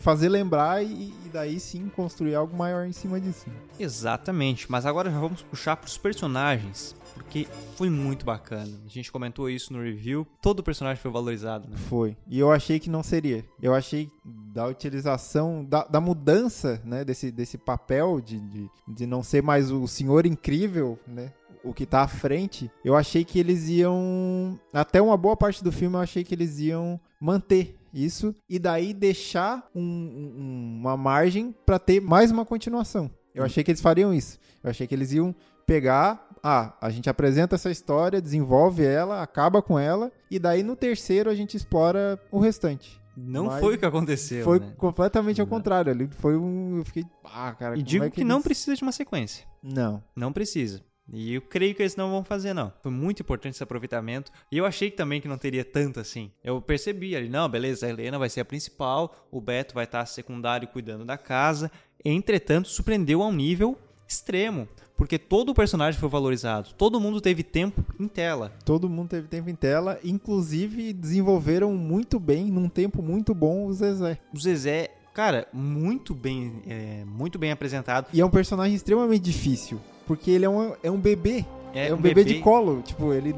fazer 0.00 0.28
lembrar 0.28 0.82
e, 0.82 1.12
e 1.24 1.30
daí 1.32 1.60
sim 1.60 1.88
construir 1.94 2.34
algo 2.34 2.56
maior 2.56 2.86
em 2.86 2.92
cima 2.92 3.20
disso. 3.20 3.46
Exatamente, 3.78 4.70
mas 4.70 4.84
agora 4.84 5.10
já 5.10 5.20
vamos 5.20 5.42
puxar 5.42 5.76
pros 5.76 5.96
personagens, 5.96 6.96
porque 7.14 7.46
foi 7.76 7.88
muito 7.88 8.24
bacana. 8.24 8.70
A 8.84 8.88
gente 8.88 9.12
comentou 9.12 9.48
isso 9.48 9.72
no 9.72 9.82
review, 9.82 10.26
todo 10.42 10.62
personagem 10.62 11.00
foi 11.00 11.10
valorizado, 11.10 11.68
né? 11.68 11.76
Foi. 11.88 12.16
E 12.26 12.38
eu 12.38 12.50
achei 12.50 12.80
que 12.80 12.90
não 12.90 13.02
seria. 13.02 13.44
Eu 13.62 13.74
achei 13.74 14.10
da 14.24 14.66
utilização, 14.66 15.64
da, 15.64 15.84
da 15.84 16.00
mudança, 16.00 16.80
né, 16.84 17.04
desse, 17.04 17.30
desse 17.30 17.58
papel 17.58 18.20
de, 18.20 18.40
de, 18.40 18.70
de 18.88 19.06
não 19.06 19.22
ser 19.22 19.42
mais 19.42 19.70
o 19.70 19.86
senhor 19.86 20.26
incrível, 20.26 20.98
né, 21.06 21.32
o 21.68 21.74
que 21.74 21.84
tá 21.86 22.02
à 22.02 22.08
frente, 22.08 22.70
eu 22.84 22.94
achei 22.94 23.24
que 23.24 23.38
eles 23.38 23.68
iam, 23.68 24.58
até 24.72 25.00
uma 25.00 25.16
boa 25.16 25.36
parte 25.36 25.62
do 25.62 25.72
filme 25.72 25.96
eu 25.96 26.00
achei 26.00 26.22
que 26.24 26.34
eles 26.34 26.58
iam 26.58 27.00
manter 27.20 27.76
isso 27.92 28.34
e 28.48 28.58
daí 28.58 28.92
deixar 28.92 29.68
um- 29.74 29.80
um- 29.82 30.78
uma 30.80 30.96
margem 30.96 31.54
pra 31.64 31.78
ter 31.78 32.00
mais 32.00 32.30
uma 32.30 32.44
continuação. 32.44 33.10
Eu 33.34 33.44
achei 33.44 33.62
que 33.64 33.70
eles 33.70 33.80
fariam 33.80 34.12
isso. 34.14 34.38
Eu 34.62 34.70
achei 34.70 34.86
que 34.86 34.94
eles 34.94 35.12
iam 35.12 35.34
pegar, 35.66 36.26
ah, 36.42 36.74
a 36.80 36.90
gente 36.90 37.10
apresenta 37.10 37.54
essa 37.56 37.70
história, 37.70 38.20
desenvolve 38.20 38.84
ela, 38.84 39.22
acaba 39.22 39.60
com 39.60 39.78
ela, 39.78 40.12
e 40.30 40.38
daí 40.38 40.62
no 40.62 40.76
terceiro 40.76 41.28
a 41.28 41.34
gente 41.34 41.56
explora 41.56 42.20
o 42.30 42.38
restante. 42.38 43.00
Não 43.16 43.46
Mas 43.46 43.60
foi 43.60 43.76
o 43.76 43.78
que 43.78 43.86
aconteceu, 43.86 44.44
Foi 44.44 44.58
né? 44.60 44.72
completamente 44.76 45.40
ao 45.40 45.46
Não. 45.46 45.50
contrário. 45.50 45.90
Ali 45.90 46.06
foi 46.18 46.36
um. 46.36 46.76
Eu 46.78 46.84
fiquei. 46.84 47.02
Ah, 47.24 47.50
cara. 47.58 47.78
E 47.78 47.82
digo 47.82 48.04
é 48.04 48.10
que, 48.10 48.22
não 48.22 48.36
eles- 48.36 48.44
precisa 48.44 48.76
de 48.76 48.82
uma 48.82 48.92
sequência. 48.92 49.46
Não. 49.62 50.02
Não 50.14 50.30
precisa. 50.34 50.82
E 51.12 51.34
eu 51.34 51.40
creio 51.40 51.74
que 51.74 51.82
eles 51.82 51.96
não 51.96 52.10
vão 52.10 52.24
fazer, 52.24 52.52
não. 52.52 52.72
Foi 52.82 52.90
muito 52.90 53.22
importante 53.22 53.54
esse 53.54 53.62
aproveitamento. 53.62 54.32
E 54.50 54.58
eu 54.58 54.66
achei 54.66 54.90
também 54.90 55.20
que 55.20 55.28
não 55.28 55.38
teria 55.38 55.64
tanto 55.64 56.00
assim. 56.00 56.30
Eu 56.42 56.60
percebi 56.60 57.14
ali, 57.14 57.28
não, 57.28 57.48
beleza, 57.48 57.86
a 57.86 57.88
Helena 57.88 58.18
vai 58.18 58.28
ser 58.28 58.40
a 58.40 58.44
principal, 58.44 59.28
o 59.30 59.40
Beto 59.40 59.74
vai 59.74 59.84
estar 59.84 60.04
secundário 60.06 60.68
cuidando 60.68 61.04
da 61.04 61.16
casa. 61.16 61.70
Entretanto, 62.04 62.68
surpreendeu 62.68 63.22
a 63.22 63.26
um 63.26 63.32
nível 63.32 63.78
extremo. 64.08 64.68
Porque 64.96 65.18
todo 65.18 65.50
o 65.50 65.54
personagem 65.54 66.00
foi 66.00 66.08
valorizado. 66.08 66.70
Todo 66.72 66.98
mundo 66.98 67.20
teve 67.20 67.42
tempo 67.42 67.84
em 68.00 68.08
tela. 68.08 68.52
Todo 68.64 68.88
mundo 68.88 69.10
teve 69.10 69.28
tempo 69.28 69.50
em 69.50 69.54
tela. 69.54 70.00
Inclusive, 70.02 70.92
desenvolveram 70.92 71.74
muito 71.74 72.18
bem, 72.18 72.46
num 72.46 72.68
tempo 72.68 73.02
muito 73.02 73.34
bom, 73.34 73.66
o 73.66 73.72
Zezé. 73.74 74.18
O 74.32 74.40
Zezé, 74.40 74.90
cara, 75.12 75.46
muito 75.52 76.14
bem, 76.14 76.62
é, 76.66 77.04
muito 77.04 77.38
bem 77.38 77.52
apresentado. 77.52 78.08
E 78.12 78.20
é 78.22 78.24
um 78.24 78.30
personagem 78.30 78.74
extremamente 78.74 79.22
difícil. 79.22 79.78
Porque 80.06 80.30
ele 80.30 80.44
é 80.44 80.48
um, 80.48 80.74
é 80.82 80.90
um 80.90 80.98
bebê. 80.98 81.44
É, 81.74 81.88
É, 81.88 81.94
um 81.94 81.98
bebê, 81.98 82.24
de 82.24 82.40
colo. 82.40 82.80
Tipo, 82.82 83.12
ele 83.12 83.34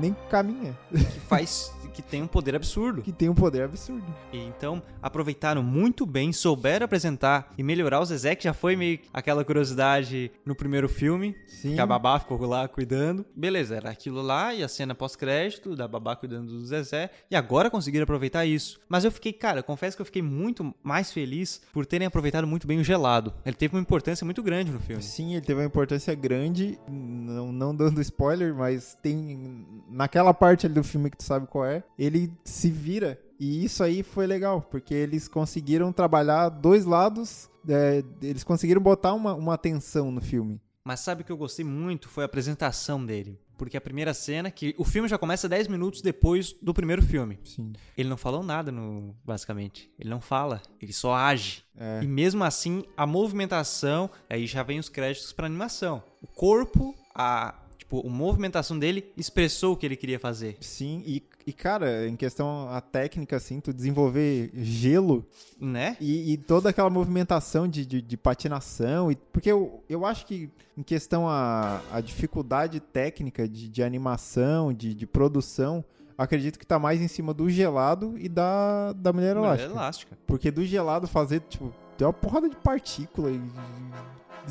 nem 0.00 0.16
caminha. 0.30 0.76
que 0.90 1.20
faz, 1.20 1.72
que 1.96 2.02
tem 2.02 2.22
um 2.22 2.26
poder 2.26 2.54
absurdo. 2.54 3.00
Que 3.00 3.10
tem 3.10 3.30
um 3.30 3.34
poder 3.34 3.62
absurdo. 3.62 4.04
E 4.30 4.38
Então, 4.38 4.82
aproveitaram 5.00 5.62
muito 5.62 6.04
bem, 6.04 6.30
souberam 6.30 6.84
apresentar 6.84 7.50
e 7.56 7.62
melhorar 7.62 8.00
o 8.00 8.04
Zezé, 8.04 8.34
que 8.34 8.44
já 8.44 8.52
foi 8.52 8.76
meio 8.76 8.98
aquela 9.14 9.42
curiosidade 9.42 10.30
no 10.44 10.54
primeiro 10.54 10.90
filme, 10.90 11.34
Sim. 11.46 11.74
que 11.74 11.80
a 11.80 11.86
babá 11.86 12.18
ficou 12.18 12.38
lá 12.46 12.68
cuidando. 12.68 13.24
Beleza, 13.34 13.76
era 13.76 13.90
aquilo 13.90 14.20
lá 14.20 14.52
e 14.52 14.62
a 14.62 14.68
cena 14.68 14.94
pós-crédito 14.94 15.74
da 15.74 15.88
babá 15.88 16.14
cuidando 16.14 16.52
do 16.52 16.66
Zezé, 16.66 17.10
e 17.30 17.36
agora 17.36 17.70
conseguiram 17.70 18.04
aproveitar 18.04 18.44
isso. 18.44 18.78
Mas 18.88 19.04
eu 19.04 19.10
fiquei, 19.10 19.32
cara, 19.32 19.62
confesso 19.62 19.96
que 19.96 20.02
eu 20.02 20.06
fiquei 20.06 20.22
muito 20.22 20.74
mais 20.82 21.10
feliz 21.10 21.62
por 21.72 21.86
terem 21.86 22.06
aproveitado 22.06 22.46
muito 22.46 22.66
bem 22.66 22.78
o 22.78 22.84
gelado. 22.84 23.32
Ele 23.44 23.56
teve 23.56 23.74
uma 23.74 23.80
importância 23.80 24.24
muito 24.24 24.42
grande 24.42 24.70
no 24.70 24.80
filme. 24.80 25.02
Sim, 25.02 25.32
ele 25.32 25.46
teve 25.46 25.60
uma 25.60 25.66
importância 25.66 26.14
grande, 26.14 26.78
não, 26.86 27.50
não 27.50 27.74
dando 27.74 28.02
spoiler, 28.02 28.54
mas 28.54 28.96
tem 29.02 29.66
naquela 29.88 30.34
parte 30.34 30.66
ali 30.66 30.74
do 30.74 30.84
filme 30.84 31.08
que 31.08 31.16
tu 31.16 31.24
sabe 31.24 31.46
qual 31.46 31.64
é, 31.64 31.82
ele 31.98 32.32
se 32.44 32.70
vira 32.70 33.20
e 33.38 33.64
isso 33.64 33.82
aí 33.82 34.02
foi 34.02 34.26
legal, 34.26 34.62
porque 34.62 34.94
eles 34.94 35.28
conseguiram 35.28 35.92
trabalhar 35.92 36.48
dois 36.48 36.84
lados, 36.84 37.50
é, 37.68 38.02
eles 38.22 38.42
conseguiram 38.42 38.80
botar 38.80 39.12
uma, 39.12 39.34
uma 39.34 39.58
tensão 39.58 40.10
no 40.10 40.20
filme. 40.20 40.60
Mas 40.84 41.00
sabe 41.00 41.22
o 41.22 41.24
que 41.24 41.32
eu 41.32 41.36
gostei 41.36 41.64
muito 41.64 42.08
foi 42.08 42.24
a 42.24 42.26
apresentação 42.26 43.04
dele. 43.04 43.38
Porque 43.58 43.76
a 43.76 43.80
primeira 43.80 44.12
cena, 44.12 44.50
que 44.50 44.74
o 44.78 44.84
filme 44.84 45.08
já 45.08 45.16
começa 45.16 45.48
10 45.48 45.66
minutos 45.68 46.02
depois 46.02 46.52
do 46.62 46.74
primeiro 46.74 47.02
filme. 47.02 47.38
Sim. 47.42 47.72
Ele 47.96 48.08
não 48.08 48.16
falou 48.16 48.42
nada, 48.42 48.70
no, 48.70 49.16
basicamente. 49.24 49.90
Ele 49.98 50.10
não 50.10 50.20
fala, 50.20 50.60
ele 50.80 50.92
só 50.92 51.14
age. 51.14 51.64
É. 51.76 52.00
E 52.02 52.06
mesmo 52.06 52.44
assim, 52.44 52.84
a 52.96 53.06
movimentação, 53.06 54.10
aí 54.28 54.46
já 54.46 54.62
vem 54.62 54.78
os 54.78 54.88
créditos 54.90 55.32
pra 55.32 55.46
animação. 55.46 56.02
O 56.22 56.26
corpo, 56.26 56.94
a, 57.14 57.54
tipo, 57.86 58.06
a 58.06 58.10
movimentação 58.10 58.78
dele 58.78 59.12
expressou 59.16 59.72
o 59.72 59.76
que 59.76 59.86
ele 59.86 59.96
queria 59.96 60.18
fazer, 60.18 60.56
Sim, 60.60 61.02
e, 61.06 61.22
e 61.46 61.52
cara, 61.52 62.08
em 62.08 62.16
questão 62.16 62.68
a 62.68 62.80
técnica, 62.80 63.36
assim, 63.36 63.60
tu 63.60 63.72
desenvolver 63.72 64.50
gelo 64.54 65.24
né? 65.60 65.96
E, 66.00 66.32
e 66.32 66.36
toda 66.36 66.70
aquela 66.70 66.90
movimentação 66.90 67.68
de, 67.68 67.86
de, 67.86 68.02
de 68.02 68.16
patinação. 68.16 69.10
E, 69.10 69.16
porque 69.32 69.50
eu, 69.50 69.82
eu 69.88 70.04
acho 70.04 70.26
que, 70.26 70.50
em 70.76 70.82
questão 70.82 71.28
a, 71.28 71.80
a 71.92 72.00
dificuldade 72.00 72.80
técnica 72.80 73.48
de, 73.48 73.68
de 73.68 73.82
animação, 73.82 74.72
de, 74.72 74.92
de 74.92 75.06
produção, 75.06 75.84
acredito 76.18 76.58
que 76.58 76.66
tá 76.66 76.78
mais 76.78 77.00
em 77.00 77.08
cima 77.08 77.32
do 77.32 77.48
gelado 77.48 78.14
e 78.18 78.28
da, 78.28 78.92
da 78.92 79.12
mulher 79.12 79.36
Mulher 79.36 79.48
elástica. 79.48 79.72
elástica. 79.72 80.18
Porque 80.26 80.50
do 80.50 80.64
gelado 80.64 81.06
fazer, 81.06 81.40
tipo, 81.48 81.72
tem 81.96 82.06
uma 82.06 82.12
porrada 82.12 82.48
de 82.48 82.56
partícula 82.56 83.30
e, 83.30 83.40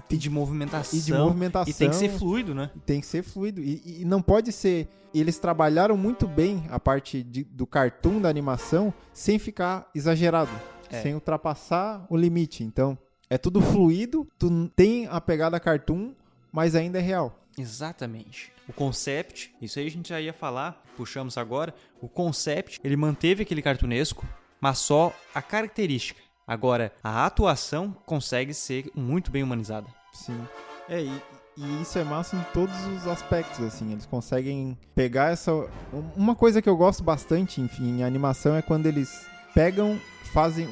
E 0.10 0.18
de 0.18 0.30
movimentação. 0.30 1.00
e 1.00 1.02
de 1.02 1.14
movimentação. 1.14 1.70
E 1.70 1.74
tem 1.74 1.90
que 1.90 1.96
ser 1.96 2.10
fluido, 2.10 2.54
né? 2.56 2.70
Tem 2.86 3.00
que 3.02 3.08
ser 3.08 3.24
fluido. 3.24 3.62
E, 3.62 4.02
e 4.02 4.06
não 4.06 4.22
pode 4.22 4.52
ser. 4.52 4.88
Eles 5.14 5.40
trabalharam 5.40 5.96
muito 5.96 6.28
bem 6.28 6.66
a 6.70 6.80
parte 6.80 7.24
de- 7.24 7.44
do 7.46 7.66
cartoon, 7.66 8.20
da 8.20 8.28
animação, 8.30 8.94
sem 9.14 9.40
ficar 9.40 9.90
exagerado. 9.96 10.52
É. 10.90 11.02
Sem 11.02 11.14
ultrapassar 11.14 12.06
o 12.10 12.18
limite. 12.18 12.64
Então, 12.64 12.98
é 13.30 13.38
tudo 13.38 13.62
fluido, 13.62 14.28
tu 14.38 14.70
tem 14.76 15.08
a 15.08 15.20
pegada 15.22 15.60
cartoon, 15.60 16.14
mas 16.52 16.76
ainda 16.76 17.00
é 17.00 17.02
real. 17.02 17.40
Exatamente. 17.58 18.52
O 18.68 18.74
concept, 18.74 19.54
isso 19.62 19.80
aí 19.80 19.88
a 19.88 19.92
gente 19.92 20.10
já 20.10 20.20
ia 20.20 20.34
falar, 20.34 20.84
puxamos 20.98 21.38
agora. 21.38 21.74
O 22.02 22.08
concept, 22.10 22.80
ele 22.84 22.96
manteve 22.98 23.44
aquele 23.44 23.62
cartunesco, 23.62 24.26
mas 24.60 24.80
só 24.80 25.14
a 25.34 25.42
característica. 25.42 26.20
Agora, 26.48 26.92
a 27.04 27.26
atuação 27.26 27.96
consegue 28.06 28.54
ser 28.54 28.90
muito 28.96 29.32
bem 29.32 29.42
humanizada. 29.44 29.88
Sim. 30.14 30.40
É, 30.88 31.02
e, 31.02 31.22
e 31.58 31.82
isso 31.82 31.98
é 31.98 32.04
massa 32.04 32.36
em 32.36 32.44
todos 32.54 32.76
os 32.88 33.08
aspectos, 33.08 33.60
assim. 33.62 33.92
Eles 33.92 34.06
conseguem 34.06 34.78
pegar 34.94 35.32
essa. 35.32 35.52
um- 35.54 36.12
Uma 36.16 36.36
coisa 36.36 36.62
que 36.62 36.70
eu 36.70 36.78
gosto 36.78 37.04
bastante, 37.04 37.60
enfim, 37.62 38.00
em 38.00 38.04
animação 38.04 38.56
é 38.56 38.62
quando 38.62 38.86
eles 38.86 39.26
pegam, 39.56 40.00
fazem 40.34 40.68
um, 40.68 40.72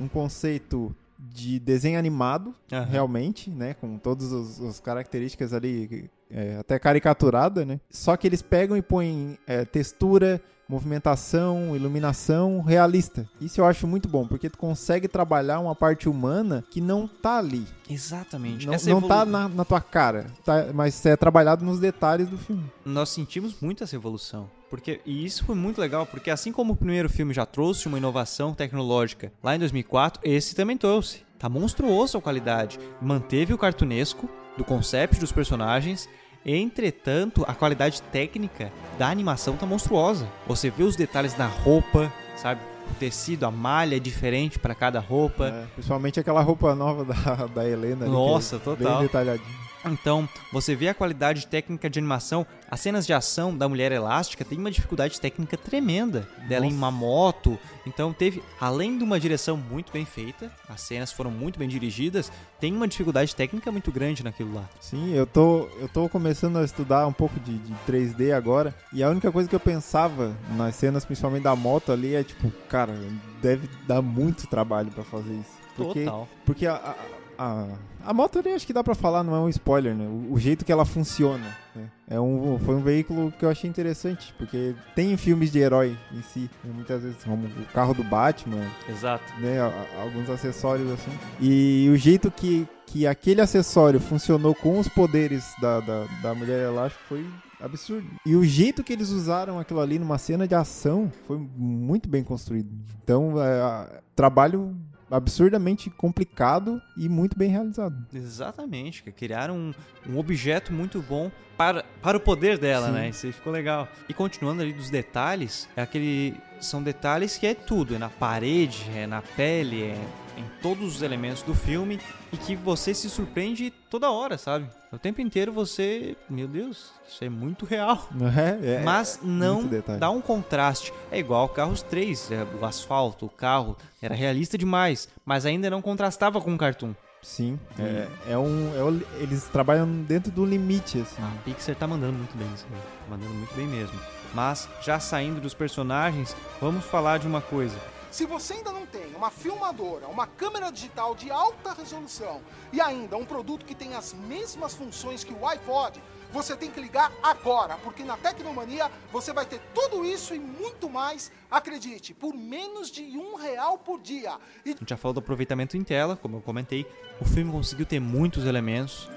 um, 0.00 0.04
um 0.04 0.08
conceito 0.08 0.94
de 1.18 1.58
desenho 1.58 1.98
animado, 1.98 2.54
Aham. 2.70 2.84
realmente, 2.84 3.50
né? 3.50 3.74
Com 3.74 3.98
todas 3.98 4.30
os- 4.30 4.60
as 4.60 4.78
características 4.78 5.52
ali, 5.52 6.08
é, 6.30 6.56
até 6.58 6.78
caricaturada, 6.78 7.64
né? 7.64 7.80
Só 7.90 8.16
que 8.16 8.26
eles 8.26 8.42
pegam 8.42 8.76
e 8.76 8.82
põem 8.82 9.36
é, 9.46 9.64
textura, 9.64 10.40
movimentação, 10.68 11.74
iluminação 11.76 12.60
realista. 12.62 13.28
Isso 13.40 13.60
eu 13.60 13.64
acho 13.64 13.86
muito 13.86 14.08
bom, 14.08 14.26
porque 14.26 14.48
tu 14.48 14.58
consegue 14.58 15.08
trabalhar 15.08 15.60
uma 15.60 15.74
parte 15.74 16.08
humana 16.08 16.64
que 16.70 16.80
não 16.80 17.06
tá 17.06 17.38
ali. 17.38 17.66
Exatamente. 17.88 18.66
Não, 18.66 18.74
não 19.00 19.02
tá 19.08 19.24
na, 19.24 19.48
na 19.48 19.64
tua 19.64 19.80
cara, 19.80 20.26
tá- 20.44 20.66
mas 20.74 21.04
é 21.06 21.16
trabalhado 21.16 21.64
nos 21.64 21.78
detalhes 21.78 22.28
do 22.28 22.38
filme. 22.38 22.64
Nós 22.84 23.10
sentimos 23.10 23.54
muito 23.60 23.84
essa 23.84 23.96
evolução. 23.96 24.48
Porque, 24.70 25.00
e 25.06 25.24
isso 25.24 25.44
foi 25.44 25.54
muito 25.54 25.80
legal, 25.80 26.04
porque 26.04 26.30
assim 26.30 26.50
como 26.50 26.72
o 26.72 26.76
primeiro 26.76 27.08
filme 27.08 27.32
já 27.32 27.46
trouxe 27.46 27.86
uma 27.86 27.98
inovação 27.98 28.52
tecnológica 28.52 29.32
lá 29.42 29.54
em 29.54 29.58
2004, 29.58 30.20
esse 30.24 30.54
também 30.54 30.76
trouxe. 30.76 31.22
Tá 31.38 31.48
monstruoso 31.48 32.18
a 32.18 32.22
qualidade. 32.22 32.78
Manteve 33.00 33.52
o 33.52 33.58
cartunesco 33.58 34.28
do 34.56 34.64
concept 34.64 35.20
dos 35.20 35.30
personagens. 35.30 36.08
Entretanto, 36.44 37.44
a 37.48 37.54
qualidade 37.54 38.02
técnica 38.02 38.70
da 38.98 39.08
animação 39.08 39.56
tá 39.56 39.64
monstruosa. 39.64 40.28
Você 40.46 40.70
vê 40.70 40.82
os 40.82 40.94
detalhes 40.96 41.36
na 41.36 41.46
roupa, 41.46 42.12
sabe? 42.36 42.60
O 42.90 42.94
tecido, 42.94 43.46
a 43.46 43.50
malha 43.50 43.96
é 43.96 43.98
diferente 43.98 44.58
para 44.58 44.74
cada 44.74 45.00
roupa. 45.00 45.46
É, 45.46 45.66
principalmente 45.74 46.20
aquela 46.20 46.42
roupa 46.42 46.74
nova 46.74 47.04
da, 47.04 47.46
da 47.46 47.68
Helena. 47.68 48.04
ali, 48.04 48.12
Nossa, 48.12 48.58
que 48.58 48.62
é 48.62 48.64
total. 48.76 48.98
Bem 48.98 49.06
detalhadinho. 49.06 49.63
Então, 49.86 50.28
você 50.52 50.74
vê 50.74 50.88
a 50.88 50.94
qualidade 50.94 51.46
técnica 51.46 51.88
de 51.90 51.98
animação. 51.98 52.46
As 52.70 52.80
cenas 52.80 53.06
de 53.06 53.12
ação 53.12 53.56
da 53.56 53.68
Mulher 53.68 53.92
Elástica 53.92 54.44
tem 54.44 54.58
uma 54.58 54.70
dificuldade 54.70 55.20
técnica 55.20 55.56
tremenda. 55.56 56.28
Dela 56.48 56.66
em 56.66 56.70
Nossa. 56.70 56.78
uma 56.78 56.90
moto. 56.90 57.58
Então, 57.86 58.12
teve, 58.12 58.42
além 58.60 58.96
de 58.98 59.04
uma 59.04 59.20
direção 59.20 59.56
muito 59.56 59.92
bem 59.92 60.04
feita, 60.04 60.50
as 60.68 60.80
cenas 60.80 61.12
foram 61.12 61.30
muito 61.30 61.58
bem 61.58 61.68
dirigidas, 61.68 62.32
tem 62.58 62.74
uma 62.74 62.88
dificuldade 62.88 63.34
técnica 63.36 63.70
muito 63.70 63.92
grande 63.92 64.24
naquilo 64.24 64.54
lá. 64.54 64.68
Sim, 64.80 65.14
eu 65.14 65.26
tô, 65.26 65.68
eu 65.78 65.88
tô 65.88 66.08
começando 66.08 66.58
a 66.58 66.64
estudar 66.64 67.06
um 67.06 67.12
pouco 67.12 67.38
de, 67.40 67.58
de 67.58 67.74
3D 67.86 68.34
agora. 68.34 68.74
E 68.92 69.02
a 69.02 69.10
única 69.10 69.30
coisa 69.30 69.48
que 69.48 69.54
eu 69.54 69.60
pensava 69.60 70.34
nas 70.56 70.74
cenas, 70.76 71.04
principalmente 71.04 71.42
da 71.42 71.54
moto 71.54 71.92
ali, 71.92 72.14
é 72.14 72.24
tipo, 72.24 72.50
cara, 72.68 72.94
deve 73.42 73.68
dar 73.86 74.00
muito 74.00 74.46
trabalho 74.46 74.90
pra 74.90 75.04
fazer 75.04 75.34
isso. 75.34 75.64
Porque, 75.76 76.04
Total. 76.04 76.28
porque 76.46 76.66
a, 76.66 76.74
a, 76.74 76.94
a, 77.38 77.66
a 78.04 78.12
moto 78.12 78.38
ali 78.38 78.50
acho 78.50 78.66
que 78.66 78.72
dá 78.72 78.82
pra 78.82 78.94
falar, 78.94 79.22
não 79.22 79.34
é 79.34 79.38
um 79.38 79.48
spoiler, 79.48 79.94
né? 79.94 80.06
O, 80.06 80.34
o 80.34 80.38
jeito 80.38 80.64
que 80.64 80.72
ela 80.72 80.84
funciona. 80.84 81.56
Né? 81.74 81.88
É 82.08 82.20
um, 82.20 82.58
foi 82.58 82.74
um 82.74 82.82
veículo 82.82 83.32
que 83.32 83.44
eu 83.44 83.50
achei 83.50 83.68
interessante, 83.68 84.34
porque 84.38 84.74
tem 84.94 85.16
filmes 85.16 85.50
de 85.50 85.58
herói 85.58 85.96
em 86.12 86.22
si, 86.22 86.50
né? 86.62 86.70
muitas 86.72 87.02
vezes, 87.02 87.22
como 87.24 87.46
o 87.46 87.66
carro 87.72 87.94
do 87.94 88.04
Batman, 88.04 88.64
Exato. 88.88 89.24
né, 89.40 89.58
alguns 90.00 90.28
acessórios 90.30 90.90
assim. 90.90 91.10
E 91.40 91.88
o 91.92 91.96
jeito 91.96 92.30
que, 92.30 92.68
que 92.86 93.06
aquele 93.06 93.40
acessório 93.40 93.98
funcionou 93.98 94.54
com 94.54 94.78
os 94.78 94.88
poderes 94.88 95.44
da, 95.60 95.80
da, 95.80 96.04
da 96.22 96.34
Mulher 96.34 96.66
Elástica 96.66 97.02
foi 97.08 97.26
absurdo. 97.60 98.06
E 98.26 98.36
o 98.36 98.44
jeito 98.44 98.84
que 98.84 98.92
eles 98.92 99.10
usaram 99.10 99.58
aquilo 99.58 99.80
ali 99.80 99.98
numa 99.98 100.18
cena 100.18 100.46
de 100.46 100.54
ação 100.54 101.10
foi 101.26 101.38
muito 101.56 102.08
bem 102.08 102.22
construído. 102.22 102.70
Então, 103.02 103.34
é, 103.42 104.00
trabalho 104.14 104.76
absurdamente 105.10 105.90
complicado 105.90 106.80
e 106.96 107.08
muito 107.08 107.36
bem 107.36 107.50
realizado. 107.50 107.94
Exatamente, 108.12 109.02
que 109.02 109.12
criaram 109.12 109.56
um, 109.56 109.74
um 110.08 110.18
objeto 110.18 110.72
muito 110.72 111.00
bom 111.02 111.30
para, 111.56 111.84
para 112.02 112.16
o 112.16 112.20
poder 112.20 112.58
dela, 112.58 112.88
Sim. 112.88 112.92
né? 112.92 113.08
Isso 113.08 113.26
aí 113.26 113.32
ficou 113.32 113.52
legal. 113.52 113.88
E 114.08 114.14
continuando 114.14 114.62
ali 114.62 114.72
dos 114.72 114.90
detalhes, 114.90 115.68
é 115.76 115.82
aquele. 115.82 116.34
São 116.60 116.82
detalhes 116.82 117.36
que 117.36 117.46
é 117.46 117.54
tudo, 117.54 117.94
é 117.94 117.98
na 117.98 118.08
parede, 118.08 118.86
é 118.94 119.06
na 119.06 119.20
pele, 119.20 119.82
é 119.82 119.98
em 120.36 120.44
todos 120.62 120.96
os 120.96 121.02
elementos 121.02 121.42
do 121.42 121.54
filme 121.54 122.00
e 122.32 122.36
que 122.36 122.54
você 122.56 122.92
se 122.94 123.08
surpreende 123.08 123.70
toda 123.90 124.10
hora, 124.10 124.36
sabe? 124.38 124.66
O 124.92 124.98
tempo 124.98 125.20
inteiro 125.20 125.52
você. 125.52 126.16
Meu 126.28 126.46
Deus, 126.48 126.92
isso 127.08 127.24
é 127.24 127.28
muito 127.28 127.64
real. 127.64 128.08
É, 128.64 128.76
é- 128.76 128.82
Mas 128.84 129.16
é 129.22 129.26
não 129.26 129.68
dá 129.98 130.10
um 130.10 130.20
contraste. 130.20 130.92
É 131.10 131.18
igual 131.18 131.48
Carros 131.48 131.82
3, 131.82 132.30
é, 132.32 132.46
o 132.60 132.64
asfalto, 132.64 133.26
o 133.26 133.30
carro, 133.30 133.76
era 134.02 134.14
realista 134.14 134.56
demais, 134.58 135.08
mas 135.24 135.44
ainda 135.46 135.68
não 135.70 135.80
contrastava 135.82 136.40
com 136.40 136.54
o 136.54 136.58
cartoon. 136.58 136.94
Sim, 137.22 137.58
é, 137.78 138.06
é 138.32 138.38
um, 138.38 138.76
é 138.76 138.82
o- 138.84 139.00
eles 139.18 139.44
trabalham 139.44 139.88
dentro 140.02 140.30
do 140.30 140.44
limite, 140.44 141.00
assim. 141.00 141.22
A 141.22 141.30
Pixar 141.42 141.74
tá 141.74 141.86
mandando 141.86 142.18
muito 142.18 142.36
bem 142.36 142.46
aí. 142.46 142.54
Tá 142.64 143.10
mandando 143.10 143.32
muito 143.32 143.54
bem 143.54 143.66
mesmo. 143.66 143.98
Mas, 144.34 144.68
já 144.82 145.00
saindo 145.00 145.40
dos 145.40 145.54
personagens, 145.54 146.36
vamos 146.60 146.84
falar 146.84 147.18
de 147.18 147.26
uma 147.26 147.40
coisa. 147.40 147.76
Se 148.14 148.26
você 148.26 148.54
ainda 148.54 148.70
não 148.70 148.86
tem 148.86 149.12
uma 149.16 149.28
filmadora, 149.28 150.06
uma 150.06 150.24
câmera 150.24 150.70
digital 150.70 151.16
de 151.16 151.32
alta 151.32 151.72
resolução 151.72 152.40
e 152.72 152.80
ainda 152.80 153.16
um 153.16 153.24
produto 153.24 153.66
que 153.66 153.74
tem 153.74 153.96
as 153.96 154.14
mesmas 154.14 154.72
funções 154.72 155.24
que 155.24 155.34
o 155.34 155.44
iPod, 155.44 156.00
você 156.32 156.56
tem 156.56 156.70
que 156.70 156.80
ligar 156.80 157.10
agora, 157.20 157.76
porque 157.78 158.04
na 158.04 158.16
Tecnomania 158.16 158.88
você 159.10 159.32
vai 159.32 159.44
ter 159.44 159.60
tudo 159.74 160.04
isso 160.04 160.32
e 160.32 160.38
muito 160.38 160.88
mais, 160.88 161.32
acredite, 161.50 162.14
por 162.14 162.36
menos 162.36 162.88
de 162.88 163.02
um 163.18 163.34
real 163.34 163.78
por 163.78 164.00
dia. 164.00 164.38
E 164.64 164.70
A 164.70 164.76
gente 164.76 164.90
já 164.90 164.96
falou 164.96 165.14
do 165.14 165.18
aproveitamento 165.18 165.76
em 165.76 165.82
tela, 165.82 166.14
como 166.14 166.36
eu 166.36 166.40
comentei. 166.40 166.86
O 167.20 167.24
filme 167.24 167.50
conseguiu 167.50 167.84
ter 167.84 167.98
muitos 167.98 168.46
elementos. 168.46 169.10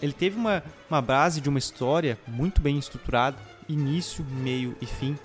Ele 0.00 0.12
teve 0.12 0.38
uma, 0.38 0.62
uma 0.88 1.02
base 1.02 1.40
de 1.40 1.48
uma 1.48 1.58
história 1.58 2.16
muito 2.28 2.60
bem 2.60 2.78
estruturada. 2.78 3.36
Início, 3.68 4.24
meio 4.42 4.74
e 4.80 4.86
fim, 4.86 5.16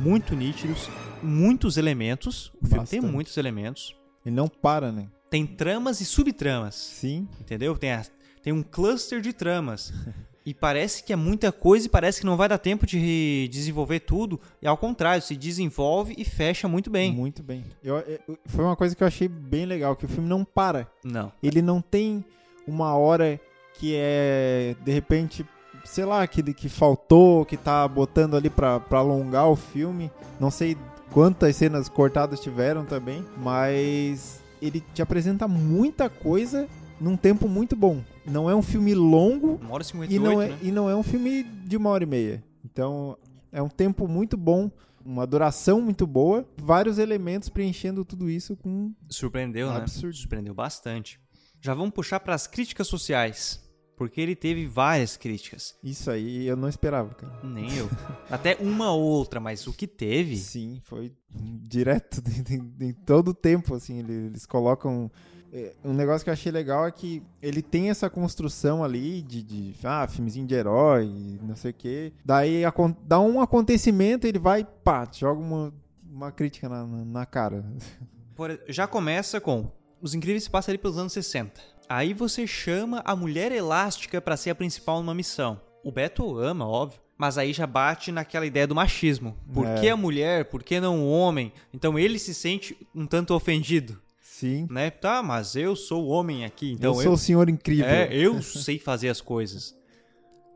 muito 0.00 0.34
nítidos. 0.34 0.88
Muitos 1.22 1.76
elementos. 1.76 2.46
O 2.62 2.66
filme 2.66 2.86
tem 2.86 3.00
Bastante. 3.00 3.06
muitos 3.14 3.36
elementos. 3.36 3.94
Ele 4.24 4.34
não 4.34 4.48
para, 4.48 4.90
né? 4.90 5.06
Tem 5.28 5.46
tramas 5.46 6.00
e 6.00 6.04
subtramas. 6.04 6.74
Sim, 6.74 7.28
Entendeu? 7.40 7.76
Tem, 7.76 7.92
a- 7.92 8.04
tem 8.42 8.52
um 8.52 8.62
cluster 8.62 9.20
de 9.20 9.32
tramas. 9.32 9.92
E 10.46 10.54
parece 10.54 11.04
que 11.04 11.12
é 11.12 11.16
muita 11.16 11.52
coisa 11.52 11.86
e 11.86 11.88
parece 11.88 12.20
que 12.20 12.26
não 12.26 12.34
vai 12.34 12.48
dar 12.48 12.56
tempo 12.56 12.86
de 12.86 13.46
desenvolver 13.52 14.00
tudo. 14.00 14.40
E 14.60 14.66
ao 14.66 14.76
contrário, 14.76 15.22
se 15.22 15.36
desenvolve 15.36 16.14
e 16.16 16.24
fecha 16.24 16.66
muito 16.66 16.88
bem. 16.90 17.12
muito 17.12 17.42
bem. 17.42 17.62
Eu- 17.84 17.98
eu- 17.98 18.38
foi 18.46 18.64
uma 18.64 18.74
coisa 18.74 18.96
que 18.96 19.02
eu 19.02 19.06
achei 19.06 19.28
bem 19.28 19.66
legal, 19.66 19.94
que 19.94 20.06
o 20.06 20.08
filme 20.08 20.26
não 20.26 20.42
para. 20.42 20.90
Não. 21.04 21.30
Ele 21.42 21.60
não 21.60 21.82
tem 21.82 22.24
uma 22.66 22.96
hora 22.96 23.38
que 23.74 23.92
é, 23.94 24.74
de 24.82 24.90
repente, 24.90 25.44
sei 25.84 26.04
lá, 26.04 26.26
que, 26.26 26.42
que 26.54 26.68
faltou, 26.68 27.44
que 27.44 27.56
tá 27.56 27.86
botando 27.86 28.36
ali 28.36 28.50
pra, 28.50 28.80
pra 28.80 28.98
alongar 28.98 29.48
o 29.48 29.56
filme. 29.56 30.10
Não 30.38 30.50
sei 30.50 30.76
quantas 31.10 31.56
cenas 31.56 31.88
cortadas 31.88 32.40
tiveram 32.40 32.84
também, 32.84 33.24
mas 33.36 34.40
ele 34.60 34.82
te 34.94 35.02
apresenta 35.02 35.48
muita 35.48 36.08
coisa 36.08 36.68
num 37.00 37.16
tempo 37.16 37.48
muito 37.48 37.74
bom. 37.74 38.02
Não 38.26 38.48
é 38.48 38.54
um 38.54 38.62
filme 38.62 38.94
longo 38.94 39.58
Uma 39.60 39.74
hora 39.74 39.82
e 39.82 39.86
58, 39.86 40.12
e 40.12 40.18
não, 40.18 40.42
é, 40.42 40.48
né? 40.48 40.58
e 40.62 40.70
não 40.70 40.90
é 40.90 40.94
um 40.94 41.02
filme 41.02 41.42
de 41.42 41.76
uma 41.76 41.90
hora 41.90 42.04
e 42.04 42.06
meia. 42.06 42.44
Então, 42.64 43.16
é 43.50 43.62
um 43.62 43.68
tempo 43.68 44.06
muito 44.06 44.36
bom, 44.36 44.70
uma 45.04 45.26
duração 45.26 45.80
muito 45.80 46.06
boa, 46.06 46.46
vários 46.56 46.98
elementos 46.98 47.48
preenchendo 47.48 48.04
tudo 48.04 48.28
isso 48.28 48.56
com. 48.56 48.92
Surpreendeu, 49.08 49.70
né? 49.70 49.78
Absurdo. 49.78 50.16
Surpreendeu 50.16 50.54
bastante. 50.54 51.18
Já 51.60 51.74
vamos 51.74 51.92
puxar 51.92 52.20
para 52.20 52.34
as 52.34 52.46
críticas 52.46 52.86
sociais. 52.86 53.60
Porque 54.00 54.18
ele 54.18 54.34
teve 54.34 54.66
várias 54.66 55.18
críticas. 55.18 55.76
Isso 55.84 56.10
aí 56.10 56.46
eu 56.46 56.56
não 56.56 56.70
esperava, 56.70 57.12
cara. 57.14 57.38
Nem 57.44 57.68
eu. 57.76 57.86
Até 58.30 58.56
uma 58.58 58.92
outra, 58.92 59.38
mas 59.38 59.66
o 59.66 59.74
que 59.74 59.86
teve. 59.86 60.38
Sim, 60.38 60.80
foi 60.84 61.12
direto 61.30 62.22
em, 62.80 62.94
todo 62.94 63.28
o 63.28 63.34
tempo, 63.34 63.74
assim, 63.74 63.98
ele- 63.98 64.28
eles 64.28 64.46
colocam... 64.46 65.10
é, 65.52 65.74
Um 65.84 65.92
negócio 65.92 66.24
que 66.24 66.30
eu 66.30 66.32
achei 66.32 66.50
legal 66.50 66.86
é 66.86 66.90
que 66.90 67.22
ele 67.42 67.60
tem 67.60 67.90
essa 67.90 68.08
construção 68.08 68.82
ali 68.82 69.20
de, 69.20 69.42
de 69.42 69.74
ah, 69.84 70.08
filmezinho 70.08 70.46
de 70.46 70.54
herói, 70.54 71.38
não 71.42 71.54
sei 71.54 71.70
o 71.70 71.74
quê. 71.74 72.14
Daí 72.24 72.62
dá 73.06 73.20
um 73.20 73.38
acontecimento 73.38 74.26
ele 74.26 74.38
vai, 74.38 74.64
pá, 74.64 75.06
joga 75.12 75.38
uma, 75.42 75.74
uma 76.10 76.32
crítica 76.32 76.70
na, 76.70 76.86
na, 76.86 77.26
cara. 77.26 77.62
Já 78.66 78.86
começa 78.86 79.38
com 79.42 79.70
Os 80.00 80.14
Incríveis 80.14 80.44
se 80.44 80.50
passa 80.50 80.70
ali 80.70 80.78
pelos 80.78 80.96
anos 80.96 81.12
60. 81.12 81.60
Aí 81.92 82.14
você 82.14 82.46
chama 82.46 83.02
a 83.04 83.16
mulher 83.16 83.50
elástica 83.50 84.20
pra 84.20 84.36
ser 84.36 84.50
a 84.50 84.54
principal 84.54 85.00
numa 85.00 85.12
missão. 85.12 85.60
O 85.82 85.90
Beto 85.90 86.38
ama, 86.38 86.64
óbvio. 86.64 87.00
Mas 87.18 87.36
aí 87.36 87.52
já 87.52 87.66
bate 87.66 88.12
naquela 88.12 88.46
ideia 88.46 88.64
do 88.64 88.76
machismo. 88.76 89.36
Por 89.52 89.66
É. 89.66 89.74
que 89.80 89.88
a 89.88 89.96
mulher? 89.96 90.44
Por 90.44 90.62
que 90.62 90.78
não 90.78 91.00
o 91.02 91.10
homem? 91.10 91.52
Então 91.74 91.98
ele 91.98 92.16
se 92.16 92.32
sente 92.32 92.76
um 92.94 93.06
tanto 93.06 93.34
ofendido, 93.34 94.00
Sim. 94.20 94.68
né? 94.70 94.88
Tá, 94.88 95.20
mas 95.20 95.56
eu 95.56 95.74
sou 95.74 96.04
o 96.04 96.08
homem 96.10 96.44
aqui, 96.44 96.70
então 96.72 96.94
eu 96.94 97.02
sou 97.02 97.12
o 97.14 97.18
senhor 97.18 97.48
incrível. 97.50 97.84
É, 97.86 98.08
eu 98.14 98.40
sei 98.40 98.78
fazer 98.78 99.08
as 99.08 99.20
coisas. 99.20 99.74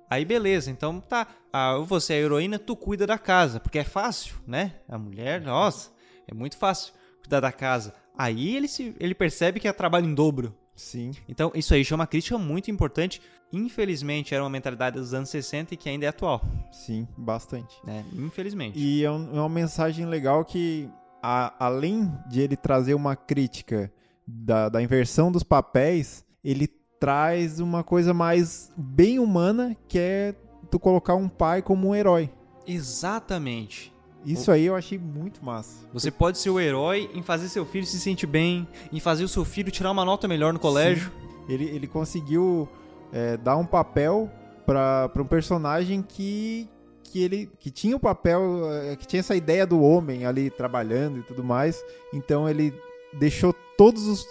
Aí 0.09 0.25
beleza, 0.25 0.71
então 0.71 1.01
tá. 1.01 1.27
Ah, 1.53 1.79
você 1.79 2.15
é 2.15 2.17
a 2.17 2.21
heroína, 2.21 2.61
tu 2.61 2.77
cuida 2.77 3.07
da 3.09 3.19
casa, 3.19 3.59
porque 3.59 3.81
é 3.81 3.85
fácil, 3.85 4.37
né? 4.47 4.77
A 4.89 4.97
mulher, 4.97 5.41
nossa, 5.41 5.91
é 6.29 6.33
muito 6.33 6.57
fácil 6.57 6.95
cuidar 7.21 7.41
da 7.41 7.51
casa. 7.51 7.93
Aí 8.17 8.55
ele, 8.57 8.69
se, 8.69 8.95
ele 9.01 9.15
percebe 9.17 9.59
que 9.59 9.67
é 9.67 9.73
trabalho 9.73 10.07
em 10.07 10.15
dobro. 10.15 10.55
Sim. 10.75 11.13
Então 11.29 11.53
isso 11.55 11.73
aí 11.75 11.83
já 11.85 11.95
é 11.95 11.97
uma 11.97 12.07
crítica 12.07 12.37
muito 12.39 12.71
importante. 12.71 13.21
Infelizmente 13.53 14.35
era 14.35 14.43
uma 14.43 14.51
mentalidade 14.51 14.99
dos 14.99 15.15
anos 15.15 15.29
60 15.31 15.75
e 15.75 15.77
que 15.77 15.89
ainda 15.89 16.07
é 16.07 16.09
atual, 16.09 16.43
Sim, 16.73 17.07
bastante. 17.17 17.77
né? 17.85 18.05
Infelizmente. 18.15 18.79
E 18.79 19.05
é, 19.05 19.11
um- 19.11 19.29
é 19.37 19.41
uma 19.41 19.49
mensagem 19.49 20.05
legal 20.07 20.45
que, 20.45 20.89
a- 21.23 21.55
além 21.59 22.11
de 22.29 22.41
ele 22.41 22.57
trazer 22.57 22.95
uma 22.95 23.15
crítica 23.15 23.93
da, 24.27 24.69
da 24.69 24.83
inversão 24.83 25.31
dos 25.31 25.43
papéis, 25.45 26.25
ele 26.43 26.67
traz 26.99 27.61
uma 27.61 27.85
coisa 27.85 28.13
mais 28.13 28.73
bem 28.77 29.19
humana, 29.21 29.77
que 29.87 29.99
é 29.99 30.35
tu 30.71 30.81
colocar 30.81 31.15
um 31.15 31.29
pai 31.29 31.63
como 31.63 31.89
um 31.89 31.95
herói. 31.95 32.29
Exatamente. 32.67 33.93
Isso 34.25 34.51
aí 34.51 34.65
eu 34.65 34.75
achei 34.75 34.99
muito 34.99 35.45
massa. 35.45 35.87
Você 35.93 36.11
pode 36.11 36.39
ser 36.39 36.51
o 36.51 36.59
herói 36.59 37.11
em 37.15 37.23
fazer 37.23 37.49
seu 37.49 37.65
filho 37.65 37.87
se 37.87 38.01
sentir 38.01 38.27
bem, 38.27 38.67
em 38.93 39.01
fazer 39.01 39.25
o 39.25 39.29
seu 39.29 39.45
filho 39.45 39.71
tirar 39.71 39.91
uma 39.91 40.05
nota 40.05 40.27
melhor 40.27 40.53
no 40.53 40.59
colégio. 40.59 41.13
Ele, 41.49 41.65
ele 41.65 41.87
conseguiu 41.87 42.69
é, 43.13 43.37
dar 43.37 43.57
um 43.57 43.67
papel 43.67 44.31
para 44.65 45.11
um 45.19 45.27
personagem 45.27 46.03
que, 46.03 46.69
que 47.03 47.23
ele 47.23 47.51
que 47.59 47.71
tinha 47.71 47.97
o 47.97 48.01
papel, 48.01 48.71
é, 48.73 48.97
que 48.97 49.07
tinha 49.07 49.21
essa 49.21 49.37
ideia 49.37 49.67
do 49.67 49.81
homem 49.81 50.25
ali 50.25 50.51
trabalhando 50.51 51.19
e 51.19 51.23
tudo 51.23 51.45
mais. 51.45 51.85
Então 52.13 52.49
ele 52.49 52.73
deixou 53.13 53.55
todos 53.77 54.07
os 54.07 54.27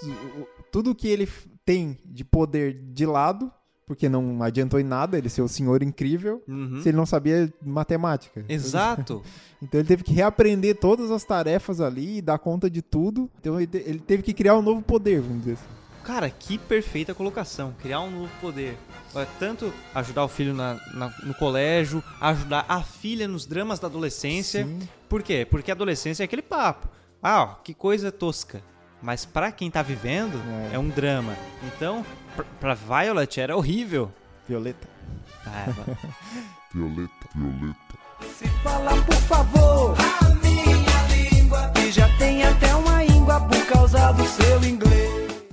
tudo 0.71 0.95
que 0.95 1.07
ele 1.07 1.29
tem 1.63 1.99
de 2.03 2.25
poder 2.25 2.73
de 2.73 3.05
lado, 3.05 3.51
porque 3.85 4.07
não 4.09 4.41
adiantou 4.41 4.79
em 4.79 4.83
nada 4.83 5.17
ele 5.17 5.29
ser 5.29 5.41
o 5.41 5.47
senhor 5.47 5.83
incrível, 5.83 6.41
Uhum. 6.47 6.81
se 6.81 6.89
ele 6.89 6.97
não 6.97 7.05
sabia 7.05 7.51
matemática. 7.61 8.43
Exato. 8.49 9.21
Então 9.63 9.79
ele 9.79 9.87
teve 9.87 10.03
que 10.03 10.11
reaprender 10.11 10.75
todas 10.77 11.09
as 11.09 11.23
tarefas 11.23 11.79
ali 11.79 12.17
e 12.17 12.21
dar 12.21 12.37
conta 12.37 12.69
de 12.69 12.81
tudo. 12.81 13.29
Então 13.39 13.55
ele 13.57 13.67
te- 13.67 13.77
ele 13.85 13.99
teve 13.99 14.21
que 14.21 14.33
criar 14.33 14.57
um 14.57 14.61
novo 14.61 14.81
poder, 14.81 15.21
vamos 15.21 15.37
dizer 15.39 15.53
assim. 15.53 15.63
Cara, 16.03 16.29
que 16.29 16.57
perfeita 16.57 17.13
colocação. 17.15 17.73
Criar 17.81 18.01
um 18.01 18.11
novo 18.11 18.31
poder. 18.41 18.77
Tanto 19.39 19.71
ajudar 19.95 20.25
o 20.25 20.27
filho 20.27 20.53
na- 20.53 20.77
na- 20.93 21.13
no 21.23 21.33
colégio, 21.35 22.03
ajudar 22.19 22.65
a 22.67 22.83
filha 22.83 23.25
nos 23.25 23.45
dramas 23.45 23.79
da 23.79 23.87
adolescência. 23.87 24.65
Sim. 24.65 24.79
Por 25.07 25.23
quê? 25.23 25.47
Porque 25.49 25.71
a 25.71 25.73
adolescência 25.73 26.23
é 26.23 26.25
aquele 26.25 26.41
papo. 26.41 26.89
Ah, 27.21 27.43
ó, 27.43 27.47
que 27.63 27.73
coisa 27.73 28.11
tosca. 28.11 28.61
Mas 29.03 29.25
pra 29.25 29.51
quem 29.51 29.69
tá 29.69 29.81
vivendo, 29.81 30.41
É. 30.71 30.75
é, 30.75 30.79
um 30.79 30.87
drama. 30.89 31.35
Então, 31.63 32.05
pr- 32.35 32.43
pra 32.59 32.73
Violet 32.73 33.39
era 33.39 33.55
horrível. 33.55 34.11
Violeta. 34.47 34.87
Ah, 35.45 35.65
Violeta, 36.73 37.11
Violeta. 37.35 37.77
Se 38.37 38.47
fala, 38.63 38.91
por 39.03 39.15
favor, 39.15 39.93
a 39.99 40.29
minha 40.35 41.31
língua. 41.33 41.69
Que 41.75 41.91
já 41.91 42.07
tem 42.17 42.43
até 42.43 42.73
uma 42.73 43.03
íngua 43.03 43.41
por 43.41 43.65
causa 43.67 44.13
do 44.13 44.25
seu 44.25 44.63
inglês. 44.63 45.43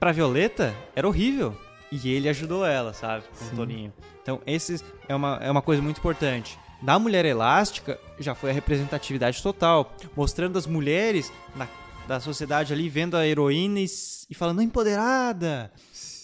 pra 0.00 0.10
Violeta, 0.10 0.74
era 0.96 1.06
horrível. 1.06 1.56
E 1.92 2.10
ele 2.10 2.28
ajudou 2.28 2.66
ela, 2.66 2.92
sabe? 2.92 3.22
Com 3.38 3.44
o 3.54 3.56
Toninho. 3.58 3.92
Então, 4.20 4.40
esses 4.44 4.84
é 5.08 5.14
uma, 5.14 5.38
é 5.40 5.48
uma 5.48 5.62
coisa 5.62 5.80
muito 5.80 5.98
importante. 5.98 6.58
Na 6.82 6.98
Mulher 6.98 7.24
Elástica, 7.24 7.98
já 8.18 8.34
foi 8.34 8.50
a 8.50 8.52
representatividade 8.52 9.40
total. 9.40 9.94
Mostrando 10.16 10.58
as 10.58 10.66
mulheres 10.66 11.32
na, 11.54 11.68
da 12.06 12.20
sociedade 12.20 12.72
ali, 12.72 12.88
vendo 12.88 13.16
a 13.16 13.26
heroína 13.26 13.80
e, 13.80 13.86
e 14.30 14.34
falando 14.34 14.62
empoderada. 14.62 15.70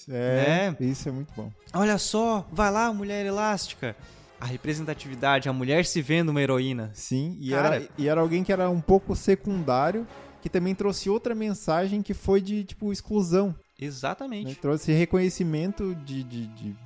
É, 0.09 0.71
Né? 0.71 0.77
isso 0.81 1.09
é 1.09 1.13
muito 1.13 1.33
bom. 1.37 1.51
Olha 1.73 1.99
só, 1.99 2.47
vai 2.53 2.71
lá, 2.71 2.93
Mulher 2.93 3.25
Elástica. 3.27 3.97
A 4.41 4.45
representatividade, 4.47 5.49
a 5.49 5.53
mulher 5.53 5.85
se 5.85 6.03
vendo 6.03 6.31
uma 6.31 6.43
heroína. 6.43 6.91
Sim, 6.95 7.37
e, 7.41 7.51
Cara- 7.51 7.77
era, 7.77 7.89
e 7.97 8.09
era 8.09 8.21
alguém 8.21 8.43
que 8.43 8.53
era 8.53 8.69
um 8.69 8.81
pouco 8.81 9.15
secundário, 9.15 10.07
que 10.41 10.49
também 10.49 10.75
trouxe 10.75 11.09
outra 11.09 11.35
mensagem 11.35 12.03
que 12.03 12.13
foi 12.13 12.41
de, 12.41 12.65
tipo, 12.65 12.93
exclusão. 12.93 13.49
né? 13.49 13.55
Exatamente. 13.81 14.57
Trouxe 14.57 14.91
reconhecimento 14.93 15.95
de, 16.05 16.25
de, 16.25 16.47
de 16.49 16.77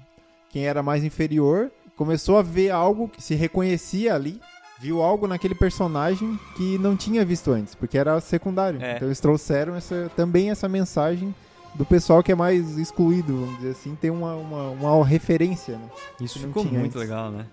quem 0.51 0.67
era 0.67 0.83
mais 0.83 1.03
inferior, 1.03 1.71
começou 1.97 2.37
a 2.37 2.43
ver 2.43 2.71
algo 2.71 3.09
que 3.09 3.23
se 3.23 3.35
reconhecia 3.35 4.15
ali, 4.15 4.39
viu 4.81 5.03
algo 5.03 5.27
naquele 5.27 5.55
personagem 5.55 6.39
que 6.57 6.79
não 6.79 6.97
tinha 6.97 7.25
visto 7.25 7.51
antes, 7.51 7.75
porque 7.75 7.97
era 7.97 8.21
secundário. 8.21 8.83
É. 8.83 8.97
Então 8.97 9.09
eles 9.09 9.21
trouxeram 9.21 9.75
essa, 9.75 10.11
também 10.17 10.51
essa 10.51 10.69
mensagem 10.69 11.35
do 11.75 11.85
pessoal 11.85 12.23
que 12.23 12.33
é 12.33 12.35
mais 12.35 12.79
excluído, 12.79 13.37
vamos 13.41 13.57
dizer 13.57 13.71
assim, 13.71 13.95
tem 13.95 14.11
uma, 14.11 14.35
uma, 14.35 14.71
uma 14.71 15.05
referência, 15.07 15.77
né? 15.77 15.89
Isso 16.21 16.39
ficou 16.39 16.65
muito 16.65 16.85
antes. 16.87 16.95
legal, 16.97 17.31
né? 17.31 17.47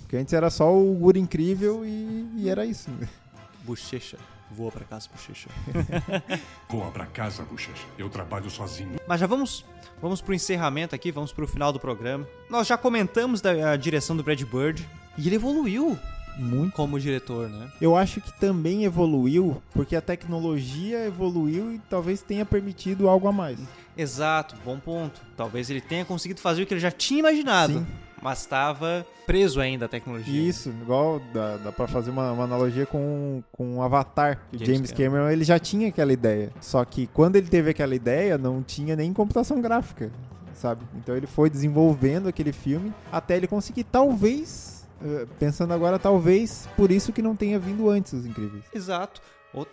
Porque 0.00 0.16
antes 0.16 0.32
era 0.32 0.50
só 0.50 0.74
o 0.76 0.92
guri 0.94 1.20
incrível 1.20 1.84
e, 1.84 2.28
e 2.36 2.48
era 2.48 2.66
isso. 2.66 2.90
né? 2.90 3.08
Bochecha. 3.64 4.16
Voa 4.52 4.72
pra 4.72 4.84
casa, 4.84 5.08
bochecha. 5.14 5.48
Voa 6.68 6.90
pra 6.90 7.06
casa, 7.06 7.44
bochecha. 7.44 7.86
Eu 7.96 8.08
trabalho 8.10 8.50
sozinho. 8.50 8.96
Mas 9.06 9.20
já 9.20 9.26
vamos, 9.28 9.64
vamos 10.02 10.20
pro 10.20 10.34
encerramento 10.34 10.92
aqui, 10.92 11.12
vamos 11.12 11.32
pro 11.32 11.46
final 11.46 11.72
do 11.72 11.78
programa. 11.78 12.26
Nós 12.48 12.66
já 12.66 12.76
comentamos 12.76 13.40
da 13.40 13.70
a 13.70 13.76
direção 13.76 14.16
do 14.16 14.24
Brad 14.24 14.42
Bird 14.42 14.88
e 15.16 15.28
ele 15.28 15.36
evoluiu 15.36 15.96
Muito. 16.36 16.72
como 16.74 16.98
diretor, 16.98 17.48
né? 17.48 17.68
Eu 17.80 17.96
acho 17.96 18.20
que 18.20 18.32
também 18.38 18.84
evoluiu 18.84 19.62
porque 19.72 19.94
a 19.96 20.00
tecnologia 20.00 21.04
evoluiu 21.06 21.72
e 21.72 21.78
talvez 21.90 22.22
tenha 22.22 22.44
permitido 22.44 23.08
algo 23.08 23.28
a 23.28 23.32
mais. 23.32 23.58
Exato, 23.96 24.54
bom 24.64 24.78
ponto. 24.78 25.20
Talvez 25.36 25.68
ele 25.70 25.80
tenha 25.80 26.04
conseguido 26.04 26.40
fazer 26.40 26.62
o 26.62 26.66
que 26.66 26.74
ele 26.74 26.80
já 26.80 26.90
tinha 26.90 27.20
imaginado, 27.20 27.74
Sim. 27.80 27.86
mas 28.22 28.40
estava 28.40 29.04
preso 29.26 29.60
ainda 29.60 29.84
à 29.84 29.88
tecnologia. 29.88 30.48
Isso, 30.48 30.70
igual 30.70 31.20
dá, 31.32 31.56
dá 31.58 31.70
pra 31.72 31.86
fazer 31.86 32.10
uma, 32.10 32.32
uma 32.32 32.44
analogia 32.44 32.86
com, 32.86 33.42
com 33.52 33.76
o 33.78 33.82
Avatar. 33.82 34.40
James 34.52 34.66
James 34.66 34.92
Cameron. 34.92 35.28
ele 35.28 35.44
já 35.44 35.58
tinha 35.58 35.88
aquela 35.88 36.12
ideia. 36.12 36.50
Só 36.60 36.84
que 36.84 37.06
quando 37.08 37.36
ele 37.36 37.48
teve 37.48 37.70
aquela 37.70 37.94
ideia, 37.94 38.36
não 38.38 38.62
tinha 38.62 38.96
nem 38.96 39.12
computação 39.12 39.60
gráfica, 39.60 40.10
sabe? 40.54 40.82
Então 40.96 41.16
ele 41.16 41.26
foi 41.26 41.48
desenvolvendo 41.50 42.28
aquele 42.28 42.52
filme 42.52 42.92
até 43.12 43.36
ele 43.36 43.46
conseguir, 43.46 43.84
talvez, 43.84 44.79
pensando 45.38 45.72
agora, 45.72 45.98
talvez 45.98 46.68
por 46.76 46.90
isso 46.90 47.12
que 47.12 47.22
não 47.22 47.34
tenha 47.34 47.58
vindo 47.58 47.88
antes 47.88 48.12
Os 48.12 48.26
Incríveis. 48.26 48.64
Exato. 48.72 49.20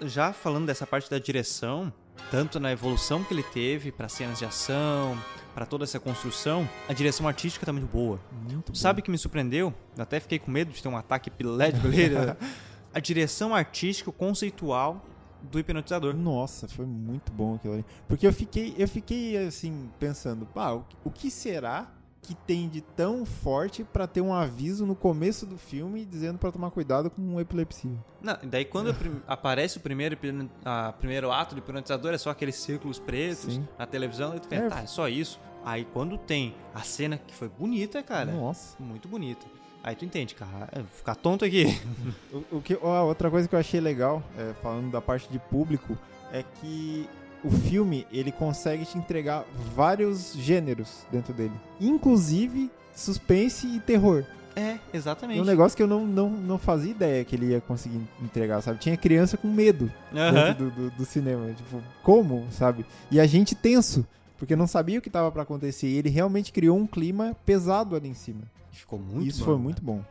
Já 0.02 0.34
falando 0.34 0.66
dessa 0.66 0.88
parte 0.88 1.10
da 1.10 1.20
direção, 1.20 1.94
tanto 2.32 2.60
na 2.60 2.72
evolução 2.72 3.24
que 3.24 3.34
ele 3.34 3.44
teve 3.44 3.92
para 3.92 4.10
cenas 4.10 4.40
de 4.40 4.46
ação, 4.46 5.18
para 5.54 5.66
toda 5.66 5.84
essa 5.84 6.00
construção, 6.00 6.68
a 6.88 6.94
direção 6.94 7.28
artística 7.28 7.66
tá 7.66 7.74
muito 7.74 7.88
boa. 7.88 8.20
Muito. 8.50 8.76
Sabe 8.78 9.02
o 9.02 9.04
que 9.04 9.12
me 9.12 9.18
surpreendeu? 9.18 9.74
Eu 9.96 10.04
até 10.04 10.20
fiquei 10.20 10.40
com 10.40 10.52
medo 10.52 10.72
de 10.72 10.82
ter 10.82 10.90
um 10.90 10.98
ataque 10.98 11.30
epilético 11.30 11.88
ali. 11.88 12.12
a 12.94 13.00
direção 13.00 13.54
artística, 13.54 14.12
conceitual 14.12 15.06
do 15.42 15.60
hipnotizador. 15.60 16.16
Nossa, 16.16 16.68
foi 16.68 16.86
muito 16.86 17.32
bom 17.32 17.56
aquilo 17.56 17.76
ali. 17.76 17.86
Porque 18.08 18.26
eu 18.26 18.34
fiquei, 18.34 18.76
eu 18.78 18.88
fiquei 18.88 19.38
assim, 19.38 19.90
pensando, 20.00 20.46
pá, 20.46 20.72
o 21.04 21.12
que 21.12 21.30
será 21.32 21.92
que 22.28 22.36
tem 22.36 22.68
de 22.68 22.82
tão 22.82 23.26
forte 23.26 23.86
pra 23.86 24.06
ter 24.06 24.20
um 24.20 24.34
aviso 24.34 24.86
no 24.86 24.94
começo 24.94 25.46
do 25.46 25.58
filme 25.58 26.04
dizendo 26.04 26.38
pra 26.38 26.52
tomar 26.52 26.70
cuidado 26.72 27.10
com 27.10 27.40
epilepsia? 27.40 27.90
Não, 28.22 28.38
daí 28.44 28.66
quando 28.66 28.94
aparece 29.26 29.78
o 29.78 29.80
primeiro, 29.80 30.18
a, 30.66 30.92
primeiro 30.92 31.32
ato 31.32 31.56
do 31.56 31.60
hipnotizador, 31.60 32.14
é 32.14 32.18
só 32.18 32.30
aqueles 32.32 32.56
círculos 32.56 33.00
pretos 33.00 33.54
Sim. 33.54 33.66
na 33.80 33.86
televisão, 33.88 34.36
e 34.36 34.42
tu 34.42 34.50
pensa, 34.50 34.66
É. 34.66 34.70
tá, 34.70 34.82
é 34.82 34.88
só 34.88 35.08
isso. 35.08 35.40
Aí 35.64 35.86
quando 35.94 36.18
tem 36.18 36.54
a 36.76 36.82
cena 36.82 37.18
que 37.18 37.34
foi 37.34 37.48
bonita, 37.48 38.04
cara, 38.04 38.30
Nossa. 38.30 38.76
muito 38.84 39.08
bonita. 39.08 39.46
Aí 39.82 39.96
tu 39.96 40.04
entende, 40.04 40.36
cara, 40.36 40.68
é, 40.74 40.80
vou 40.80 40.88
ficar 40.92 41.16
tonto 41.16 41.46
aqui. 41.46 41.64
O, 42.52 42.58
o 42.58 42.62
que, 42.62 42.78
ó, 42.82 43.06
outra 43.06 43.32
coisa 43.32 43.48
que 43.48 43.56
eu 43.56 43.60
achei 43.60 43.80
legal, 43.80 44.22
é, 44.38 44.54
falando 44.62 44.92
da 44.92 45.00
parte 45.02 45.30
de 45.32 45.40
público, 45.40 45.98
é 46.34 46.44
que 46.44 47.08
o 47.44 47.50
filme 47.52 48.06
ele 48.12 48.32
consegue 48.32 48.86
te 48.86 48.98
entregar 48.98 49.46
vários 49.76 50.34
gêneros 50.34 51.06
dentro 51.12 51.34
dele, 51.34 51.54
inclusive 51.80 52.70
suspense 52.96 53.68
e 53.68 53.80
terror. 53.80 54.24
é, 54.56 54.62
É 54.72 54.80
exatamente. 54.94 55.40
um 55.40 55.44
negócio 55.46 55.76
que 55.78 55.84
eu 55.84 55.88
não, 55.88 56.06
não, 56.06 56.30
não 56.30 56.58
fazia 56.58 56.92
ideia 56.92 57.24
que 57.24 57.36
ele 57.36 57.48
ia 57.48 57.62
conseguir 57.62 58.02
entregar, 58.24 58.62
sabe? 58.62 58.80
Tinha 58.80 58.98
criança 58.98 59.38
com 59.38 59.48
medo 59.48 59.92
dentro 60.12 60.66
do, 60.66 60.72
do, 60.72 60.90
do 60.98 61.06
cinema. 61.06 61.48
Tipo, 61.54 61.82
como, 62.04 62.48
sabe? 62.52 62.86
E 63.12 63.20
a 63.20 63.28
gente 63.28 63.54
tenso, 63.54 64.06
porque 64.38 64.56
não 64.56 64.66
sabia 64.66 64.98
o 64.98 65.02
que 65.02 65.10
estava 65.10 65.32
pra 65.32 65.44
acontecer. 65.44 65.88
E 65.88 65.98
ele 65.98 66.10
realmente 66.10 66.52
criou 66.52 66.76
um 66.78 66.88
clima 66.88 67.36
pesado 67.46 67.96
ali 67.96 68.10
em 68.10 68.14
cima. 68.16 68.42
Ficou 68.72 68.98
muito 69.00 69.28
Isso 69.30 69.40
bom, 69.40 69.46
foi 69.46 69.54
cara. 69.54 69.64
muito 69.64 69.82
bom. 69.84 70.02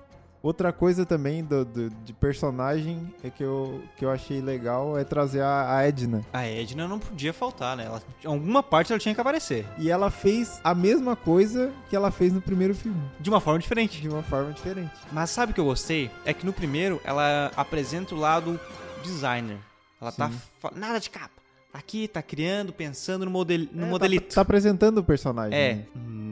Outra 0.47 0.73
coisa 0.73 1.05
também 1.05 1.43
do, 1.43 1.65
do- 1.65 1.91
de 1.91 2.13
personagem 2.13 3.13
é 3.25 3.31
que 3.31 3.43
eu, 3.43 3.83
que 3.97 4.05
eu 4.05 4.11
achei 4.11 4.41
legal 4.41 4.97
é 4.97 5.03
trazer 5.03 5.41
a, 5.41 5.77
a 5.77 5.83
Edna. 5.89 6.25
A 6.33 6.47
Edna 6.47 6.87
não 6.87 7.01
podia 7.01 7.33
faltar, 7.33 7.77
né? 7.77 7.87
Ela, 7.87 8.01
em 8.25 8.29
alguma 8.29 8.63
parte 8.63 8.93
ela 8.93 8.99
tinha 9.01 9.13
que 9.15 9.21
aparecer. 9.21 9.67
E 9.77 9.91
ela 9.91 10.09
fez 10.11 10.61
a 10.63 10.73
mesma 10.73 11.17
coisa 11.17 11.73
que 11.91 11.97
ela 11.97 12.13
fez 12.13 12.33
no 12.33 12.41
primeiro 12.41 12.75
filme, 12.77 13.01
De 13.19 13.29
uma 13.29 13.41
forma 13.41 13.59
diferente. 13.59 14.01
de 14.01 14.09
uma 14.09 14.23
forma 14.23 14.53
diferente. 14.53 14.93
Mas 15.11 15.31
sabe 15.31 15.51
o 15.51 15.55
que 15.55 15.61
eu 15.61 15.65
gostei? 15.65 16.11
É 16.25 16.33
que 16.33 16.47
no 16.47 16.53
primeiro 16.53 17.01
ela 17.05 17.51
apresenta 17.57 18.15
o 18.15 18.19
lado 18.19 18.61
designer. 19.03 19.59
Ela 20.01 20.13
tá. 20.13 20.31
Sim. 20.31 20.39
fa- 20.61 20.73
Nada 20.77 21.01
de 21.01 21.11
capa. 21.11 21.35
Tá 21.73 21.81
aqui, 21.81 22.09
tá 22.09 22.23
criando, 22.23 22.73
pensando 22.73 23.25
no, 23.27 23.31
model, 23.31 23.67
no 23.73 23.85
É, 23.87 23.89
modelito. 23.91 24.29
Tá, 24.29 24.37
tá 24.37 24.41
apresentando 24.43 24.99
o 24.99 25.05
personagem. 25.05 25.59
É, 25.59 25.75
né? 25.75 25.85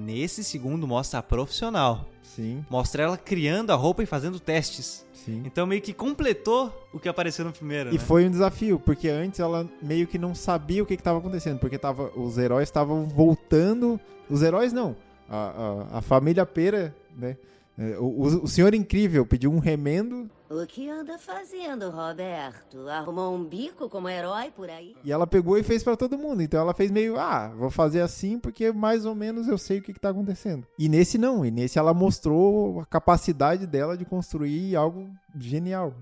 Nesse 0.04 0.44
segundo 0.44 0.86
mostra 0.86 1.18
a 1.20 1.22
profissional. 1.22 2.06
Sim, 2.22 2.64
Mostra 2.68 3.04
ela 3.04 3.16
criando 3.16 3.70
a 3.70 3.76
roupa 3.76 4.02
e 4.02 4.06
fazendo 4.06 4.40
testes. 4.40 5.06
sim. 5.12 5.42
Então 5.46 5.66
meio 5.66 5.80
que 5.80 5.92
completou 5.92 6.72
o 6.92 6.98
que 6.98 7.08
apareceu 7.08 7.44
no 7.44 7.52
primeiro, 7.52 7.90
E 7.90 7.92
né? 7.94 7.98
foi 7.98 8.26
um 8.26 8.30
desafio, 8.30 8.78
porque 8.80 9.08
antes 9.08 9.38
ela 9.38 9.68
meio 9.80 10.06
que 10.06 10.18
não 10.18 10.34
sabia 10.34 10.82
o 10.82 10.86
que 10.86 10.94
estava 10.94 11.18
acontecendo, 11.18 11.58
porque 11.60 11.78
tava, 11.78 12.10
os 12.16 12.36
heróis 12.36 12.68
estavam 12.68 13.04
voltando. 13.04 14.00
Os 14.28 14.42
heróis 14.42 14.72
não, 14.72 14.96
a, 15.28 15.86
a, 15.92 15.98
a 15.98 16.00
família 16.02 16.44
Pera, 16.44 16.94
né? 17.16 17.36
É, 17.76 17.98
O, 17.98 18.04
o, 18.04 18.44
o 18.44 18.48
Senhor 18.48 18.72
Incrível 18.74 19.26
pediu 19.26 19.50
um 19.52 19.58
remendo 19.58 20.30
O 20.48 20.64
que 20.66 20.88
anda 20.88 21.18
fazendo, 21.18 21.90
Roberto? 21.90 22.88
Arrumou 22.88 23.34
um 23.34 23.44
bico 23.44 23.88
como 23.88 24.08
herói 24.08 24.52
por 24.54 24.70
aí? 24.70 24.94
e 25.04 25.10
ela 25.10 25.26
pegou 25.26 25.58
e 25.58 25.62
fez 25.64 25.82
pra 25.82 25.96
todo 25.96 26.16
mundo. 26.16 26.40
Então 26.42 26.60
ela 26.60 26.72
fez 26.72 26.90
meio, 26.90 27.18
ah, 27.18 27.48
vou 27.56 27.70
fazer 27.70 28.00
assim 28.00 28.38
porque 28.38 28.70
mais 28.70 29.04
ou 29.04 29.14
menos 29.14 29.48
eu 29.48 29.58
sei 29.58 29.78
o 29.78 29.82
que, 29.82 29.92
que 29.92 29.98
tá 30.00 30.10
acontecendo. 30.10 30.64
E 30.78 30.88
nesse 30.88 31.18
não, 31.18 31.44
e 31.44 31.50
nesse 31.50 31.78
ela 31.78 31.92
mostrou 31.92 32.80
a 32.80 32.86
capacidade 32.86 33.66
dela 33.66 33.96
de 33.96 34.04
construir 34.04 34.76
algo 34.76 35.08
genial. 35.36 35.92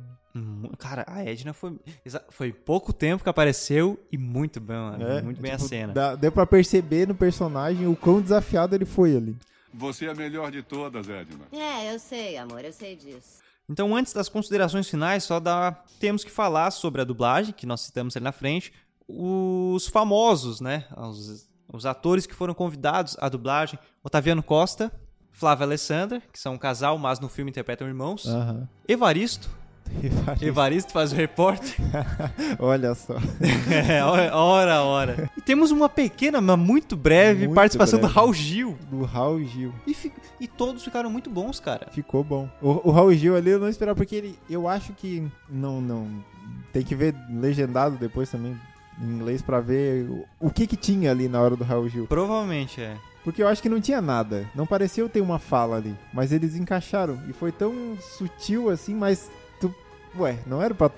Cara, 0.78 1.04
a 1.06 1.22
Edna 1.24 1.52
foi. 1.52 1.78
Foi 2.30 2.52
pouco 2.54 2.90
tempo 2.90 3.22
que 3.22 3.28
apareceu 3.28 3.98
e 4.10 4.16
muito 4.16 4.60
bem, 4.60 4.76
mano. 4.78 5.04
É, 5.06 5.20
muito 5.20 5.42
bem 5.42 5.50
tipo, 5.52 5.64
a 5.64 5.68
cena. 5.68 5.92
dá- 5.92 6.14
deu 6.14 6.32
pra 6.32 6.46
perceber 6.46 7.06
no 7.06 7.14
personagem 7.14 7.86
o 7.86 7.94
quão 7.94 8.18
desafiado 8.20 8.74
ele 8.74 8.86
foi 8.86 9.14
ali. 9.14 9.36
Você 9.74 10.06
é 10.06 10.10
a 10.10 10.14
melhor 10.14 10.50
de 10.50 10.62
todas, 10.62 11.08
Edna. 11.08 11.46
É, 11.52 11.92
eu 11.94 11.98
sei, 11.98 12.36
amor, 12.36 12.64
eu 12.64 12.72
sei 12.72 12.96
disso. 12.96 13.40
Então, 13.68 13.94
antes 13.96 14.12
das 14.12 14.28
considerações 14.28 14.88
finais, 14.88 15.24
só 15.24 15.40
dá... 15.40 15.72
temos 15.98 16.24
que 16.24 16.30
falar 16.30 16.70
sobre 16.70 17.00
a 17.00 17.04
dublagem, 17.04 17.54
que 17.54 17.64
nós 17.64 17.80
citamos 17.80 18.16
ali 18.16 18.24
na 18.24 18.32
frente. 18.32 18.72
os 19.08 19.86
famosos, 19.86 20.60
né? 20.60 20.84
Os, 20.96 21.48
os 21.72 21.86
atores 21.86 22.26
que 22.26 22.34
foram 22.34 22.54
convidados 22.54 23.16
à 23.18 23.28
dublagem: 23.28 23.78
Otaviano 24.04 24.42
Costa, 24.42 24.92
Flávia 25.30 25.64
Alessandra, 25.64 26.22
que 26.32 26.38
são 26.38 26.54
um 26.54 26.58
casal, 26.58 26.98
mas 26.98 27.18
no 27.18 27.28
filme 27.28 27.50
interpretam 27.50 27.86
irmãos. 27.86 28.26
Aham. 28.26 28.68
Evaristo. 28.86 29.48
Evaristo. 30.02 30.44
Evaristo 30.44 30.92
faz 30.92 31.12
o 31.12 31.16
repórter. 31.16 31.74
Olha 32.58 32.94
só. 32.94 33.16
é, 33.88 34.02
ora, 34.04 34.82
ora. 34.82 35.30
E 35.36 35.40
temos 35.40 35.70
uma 35.70 35.88
pequena, 35.88 36.40
mas 36.40 36.58
muito 36.58 36.96
breve 36.96 37.46
Muito 37.46 37.54
participação 37.54 37.98
breve. 37.98 38.12
do 38.12 38.16
Raul 38.16 38.32
Gil. 38.34 38.78
Do 38.90 39.04
Raul 39.04 39.44
Gil. 39.44 39.72
E, 39.86 39.94
fi- 39.94 40.12
e 40.40 40.46
todos 40.46 40.82
ficaram 40.84 41.10
muito 41.10 41.28
bons, 41.30 41.60
cara. 41.60 41.88
Ficou 41.92 42.22
bom. 42.24 42.48
O, 42.60 42.88
o 42.88 42.90
Raul 42.92 43.12
Gil 43.14 43.36
ali 43.36 43.50
eu 43.50 43.58
não 43.60 43.68
esperava, 43.68 43.96
porque 43.96 44.16
ele. 44.16 44.38
Eu 44.48 44.66
acho 44.68 44.92
que. 44.92 45.26
Não, 45.48 45.80
não. 45.80 46.08
Tem 46.72 46.82
que 46.82 46.94
ver 46.94 47.14
legendado 47.30 47.96
depois 47.96 48.30
também. 48.30 48.56
Em 49.00 49.04
inglês 49.06 49.40
pra 49.42 49.58
ver 49.60 50.04
o, 50.08 50.24
o 50.38 50.50
que 50.50 50.66
que 50.66 50.76
tinha 50.76 51.10
ali 51.10 51.26
na 51.28 51.40
hora 51.40 51.56
do 51.56 51.64
Raul 51.64 51.88
Gil. 51.88 52.06
Provavelmente 52.06 52.80
é. 52.80 52.96
Porque 53.24 53.42
eu 53.42 53.46
acho 53.48 53.62
que 53.62 53.68
não 53.68 53.80
tinha 53.80 54.00
nada. 54.00 54.46
Não 54.54 54.66
pareceu 54.66 55.08
ter 55.08 55.20
uma 55.20 55.38
fala 55.38 55.76
ali. 55.76 55.94
Mas 56.12 56.32
eles 56.32 56.56
encaixaram. 56.56 57.20
E 57.28 57.32
foi 57.32 57.52
tão 57.52 57.96
sutil 58.18 58.68
assim, 58.68 58.94
mas. 58.94 59.30
Ué, 60.18 60.38
não 60.46 60.62
era 60.62 60.74
pra 60.74 60.90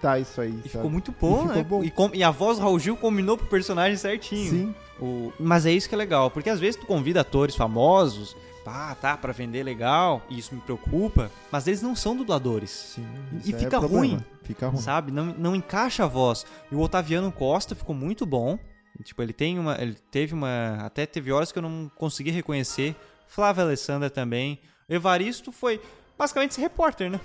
tá 0.00 0.18
isso 0.18 0.40
aí. 0.40 0.50
E 0.50 0.54
sabe? 0.56 0.68
ficou 0.68 0.90
muito 0.90 1.14
bom, 1.18 1.44
E 1.44 1.56
né? 1.56 1.62
bom. 1.62 1.82
E, 1.84 1.90
com- 1.90 2.10
e 2.12 2.22
a 2.22 2.30
voz 2.30 2.58
do 2.58 2.62
Raul 2.64 2.78
Gil 2.78 2.96
combinou 2.96 3.36
pro 3.38 3.46
personagem 3.46 3.96
certinho. 3.96 4.50
Sim. 4.50 4.74
O- 5.00 5.32
Mas 5.40 5.64
é 5.66 5.72
isso 5.72 5.88
que 5.88 5.94
é 5.94 5.98
legal, 5.98 6.30
porque 6.30 6.50
às 6.50 6.60
vezes 6.60 6.76
tu 6.80 6.86
convida 6.86 7.20
atores 7.22 7.56
famosos, 7.56 8.36
pá, 8.64 8.94
tá, 8.94 9.16
pra 9.16 9.32
vender 9.32 9.62
legal, 9.62 10.22
e 10.30 10.38
isso 10.38 10.54
me 10.54 10.60
preocupa, 10.60 11.30
mas 11.50 11.66
eles 11.66 11.82
não 11.82 11.96
são 11.96 12.14
dubladores, 12.16 12.70
Sim. 12.70 13.06
E 13.44 13.52
é 13.54 13.58
fica 13.58 13.78
ruim. 13.78 14.18
Fica 14.42 14.68
ruim. 14.68 14.80
sabe? 14.80 15.10
Não, 15.10 15.26
não 15.26 15.56
encaixa 15.56 16.04
a 16.04 16.06
voz. 16.06 16.44
E 16.70 16.74
o 16.74 16.80
Otaviano 16.80 17.32
Costa 17.32 17.74
ficou 17.74 17.94
muito 17.94 18.24
bom. 18.26 18.58
Tipo, 19.02 19.22
ele 19.22 19.32
tem 19.32 19.58
uma. 19.58 19.76
Ele 19.82 19.96
teve 20.10 20.34
uma. 20.34 20.76
Até 20.84 21.04
teve 21.06 21.32
horas 21.32 21.50
que 21.50 21.58
eu 21.58 21.62
não 21.62 21.90
consegui 21.96 22.30
reconhecer. 22.30 22.94
Flávia 23.26 23.64
Alessandra 23.64 24.08
também. 24.08 24.60
Evaristo 24.88 25.50
foi 25.50 25.80
basicamente 26.18 26.52
esse 26.52 26.60
repórter, 26.60 27.10
né? 27.10 27.20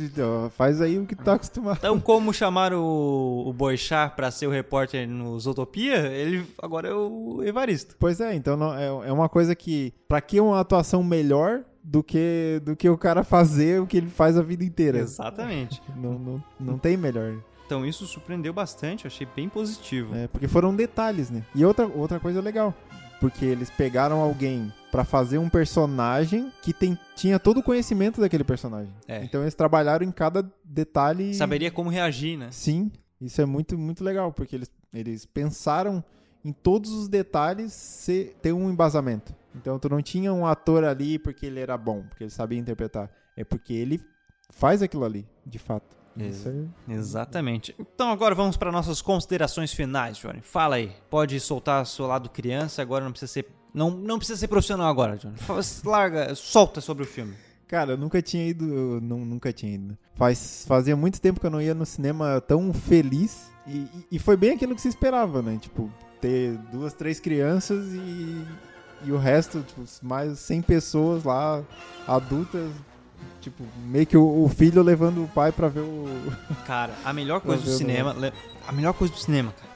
Então, 0.00 0.50
Faz 0.56 0.80
aí 0.80 0.98
o 0.98 1.06
que 1.06 1.14
tá 1.14 1.34
acostumado. 1.34 1.78
Então, 1.78 1.98
como 2.00 2.32
chamaram 2.32 2.82
o, 2.82 3.48
o 3.48 3.52
Boixá 3.52 4.08
pra 4.08 4.30
ser 4.30 4.46
o 4.46 4.50
repórter 4.50 5.08
no 5.08 5.38
Zootopia, 5.38 6.06
ele 6.08 6.44
agora 6.60 6.88
é 6.88 6.94
o 6.94 7.42
Evaristo. 7.44 7.96
Pois 7.98 8.20
é, 8.20 8.34
então 8.34 8.56
não- 8.56 8.74
é, 8.76 8.86
é 9.08 9.12
uma 9.12 9.28
coisa 9.28 9.54
que. 9.54 9.92
Pra 10.08 10.20
que 10.20 10.40
uma 10.40 10.60
atuação 10.60 11.02
melhor 11.02 11.62
do 11.82 12.02
que, 12.02 12.60
do 12.64 12.76
que 12.76 12.88
o 12.88 12.96
cara 12.98 13.24
fazer 13.24 13.80
o 13.80 13.86
que 13.86 13.96
ele 13.96 14.08
faz 14.08 14.36
a 14.36 14.42
vida 14.42 14.64
inteira? 14.64 14.98
Exatamente. 14.98 15.82
Não, 15.96 16.18
não, 16.18 16.44
não 16.58 16.78
tem 16.78 16.96
melhor. 16.96 17.34
Então 17.66 17.86
isso 17.86 18.06
surpreendeu 18.06 18.52
bastante, 18.52 19.06
achei 19.06 19.26
bem 19.34 19.48
positivo. 19.48 20.14
É, 20.14 20.28
porque 20.28 20.46
foram 20.46 20.74
detalhes, 20.76 21.30
né? 21.30 21.42
E 21.54 21.64
outra, 21.64 21.86
outra 21.86 22.20
coisa 22.20 22.40
legal. 22.40 22.74
Porque 23.22 23.44
eles 23.44 23.70
pegaram 23.70 24.20
alguém 24.20 24.72
pra 24.90 25.04
fazer 25.04 25.38
um 25.38 25.48
personagem 25.48 26.52
que 26.60 26.72
tem, 26.72 26.98
tinha 27.14 27.38
todo 27.38 27.60
o 27.60 27.62
conhecimento 27.62 28.20
daquele 28.20 28.42
personagem. 28.42 28.92
É. 29.06 29.22
Então 29.22 29.42
eles 29.42 29.54
trabalharam 29.54 30.04
em 30.04 30.10
cada 30.10 30.44
detalhe. 30.64 31.32
Saberia 31.32 31.70
como 31.70 31.88
reagir, 31.88 32.36
né? 32.36 32.48
Sim, 32.50 32.90
isso 33.20 33.40
é 33.40 33.46
muito, 33.46 33.78
muito 33.78 34.02
legal, 34.02 34.32
porque 34.32 34.56
eles, 34.56 34.68
eles 34.92 35.24
pensaram 35.24 36.02
em 36.44 36.52
todos 36.52 36.90
os 36.90 37.06
detalhes 37.06 37.72
ser, 37.72 38.36
ter 38.42 38.52
um 38.52 38.68
embasamento. 38.68 39.32
Então 39.54 39.78
tu 39.78 39.88
não 39.88 40.02
tinha 40.02 40.34
um 40.34 40.44
ator 40.44 40.82
ali 40.82 41.16
porque 41.16 41.46
ele 41.46 41.60
era 41.60 41.78
bom, 41.78 42.02
porque 42.08 42.24
ele 42.24 42.30
sabia 42.30 42.58
interpretar. 42.58 43.08
É 43.36 43.44
porque 43.44 43.72
ele 43.72 44.00
faz 44.50 44.82
aquilo 44.82 45.04
ali, 45.04 45.24
de 45.46 45.60
fato. 45.60 45.96
Isso 46.16 46.48
é... 46.48 46.92
Exatamente. 46.92 47.74
Então 47.78 48.10
agora 48.10 48.34
vamos 48.34 48.56
para 48.56 48.70
nossas 48.72 49.00
considerações 49.02 49.72
finais, 49.72 50.16
Johnny. 50.18 50.40
Fala 50.42 50.76
aí. 50.76 50.92
Pode 51.10 51.38
soltar 51.40 51.84
seu 51.86 52.06
lado 52.06 52.28
criança, 52.28 52.82
agora 52.82 53.04
não 53.04 53.12
precisa 53.12 53.32
ser. 53.32 53.46
Não, 53.74 53.90
não 53.90 54.18
precisa 54.18 54.38
ser 54.38 54.48
profissional 54.48 54.88
agora, 54.88 55.16
Johnny. 55.16 55.34
Larga, 55.84 56.34
solta 56.34 56.80
sobre 56.80 57.04
o 57.04 57.06
filme. 57.06 57.34
Cara, 57.66 57.92
eu 57.92 57.96
nunca 57.96 58.20
tinha 58.20 58.46
ido. 58.46 59.00
não, 59.00 59.24
nunca 59.24 59.50
tinha 59.52 59.74
ido. 59.74 59.96
Faz, 60.14 60.64
fazia 60.68 60.94
muito 60.94 61.18
tempo 61.20 61.40
que 61.40 61.46
eu 61.46 61.50
não 61.50 61.60
ia 61.62 61.72
no 61.74 61.86
cinema 61.86 62.38
tão 62.40 62.72
feliz. 62.72 63.50
E, 63.66 63.78
e- 63.78 64.06
e 64.12 64.18
foi 64.18 64.36
bem 64.36 64.50
aquilo 64.50 64.74
que 64.74 64.80
se 64.82 64.88
esperava, 64.88 65.40
né? 65.40 65.56
Tipo, 65.58 65.90
ter 66.20 66.58
duas, 66.70 66.92
três 66.92 67.18
crianças 67.18 67.86
e, 67.94 68.44
e 69.04 69.12
o 69.12 69.16
resto, 69.16 69.62
tipo, 69.62 69.82
mais 70.02 70.38
100 70.40 70.60
pessoas 70.62 71.24
lá, 71.24 71.62
adultas. 72.06 72.70
Tipo, 73.40 73.64
meio 73.86 74.06
que 74.06 74.16
o, 74.16 74.44
o 74.44 74.48
filho 74.48 74.82
levando 74.82 75.24
o 75.24 75.28
pai 75.28 75.50
pra 75.52 75.68
ver 75.68 75.80
o. 75.80 76.06
Cara, 76.66 76.92
a 77.04 77.12
melhor 77.12 77.40
coisa 77.40 77.62
do 77.62 77.70
cinema. 77.70 78.12
le- 78.12 78.32
A 78.66 78.72
melhor 78.72 78.92
coisa 78.92 79.12
do 79.12 79.18
cinema, 79.18 79.52
cara, 79.52 79.72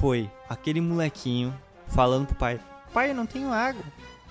foi 0.00 0.30
aquele 0.48 0.80
molequinho 0.80 1.52
falando 1.88 2.26
pro 2.26 2.36
pai: 2.36 2.58
Pai, 2.92 3.10
eu 3.10 3.14
não 3.14 3.26
tenho 3.26 3.52
água. 3.52 3.82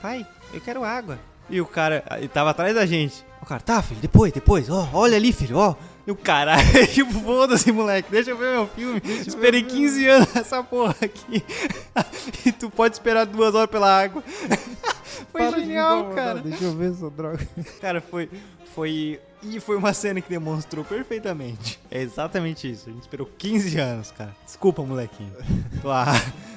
Pai, 0.02 0.26
eu 0.54 0.60
quero 0.62 0.84
água. 0.84 1.19
E 1.50 1.62
o 1.62 1.65
cara, 1.65 2.04
ele 2.17 2.28
tava 2.28 2.50
atrás 2.52 2.74
da 2.74 2.86
gente. 2.86 3.24
O 3.41 3.45
cara, 3.45 3.62
tá, 3.62 3.82
filho, 3.82 4.00
depois, 4.02 4.32
depois, 4.32 4.69
ó, 4.69 4.88
olha 4.93 5.15
ali, 5.17 5.32
filho, 5.34 5.58
ó. 5.58 5.76
E 6.08 6.12
o 6.12 6.15
cara, 6.15 6.56
tipo, 6.93 7.12
foda-se, 7.21 7.71
moleque, 7.71 8.10
deixa 8.10 8.32
eu 8.32 8.38
ver 8.38 8.52
meu 8.54 8.67
filme. 8.67 9.00
Esperei 9.06 9.62
15 9.62 10.08
anos 10.08 10.34
nessa 10.34 10.63
porra 10.63 10.95
aqui. 11.02 11.43
e 12.45 12.52
tu 12.52 12.69
pode 12.71 12.95
esperar 12.95 13.26
duas 13.26 13.54
horas 13.54 13.69
pela 13.69 14.02
água. 14.02 14.24
Foi 15.32 15.42
Para 15.42 15.52
de 15.60 15.66
genial, 15.66 16.00
incomodar, 16.00 16.26
cara. 16.26 16.42
Deixa 16.42 16.64
eu 16.64 16.74
ver 16.76 16.92
essa 16.92 17.10
droga. 17.10 17.48
Cara, 17.82 18.02
foi. 18.02 18.30
Foi. 18.74 19.20
E 19.44 19.60
foi 19.60 19.76
uma 19.76 19.92
cena 19.94 20.22
que 20.22 20.30
demonstrou 20.30 20.86
perfeitamente. 20.86 21.80
É 21.90 22.00
exatamente 22.02 22.70
isso. 22.72 22.90
A 22.90 22.92
gente 22.94 23.02
esperou 23.02 23.28
15 23.38 23.80
anos, 23.80 24.12
cara. 24.12 24.36
Desculpa, 24.46 24.84
molequinho. 24.84 25.34
Tua, 25.82 26.06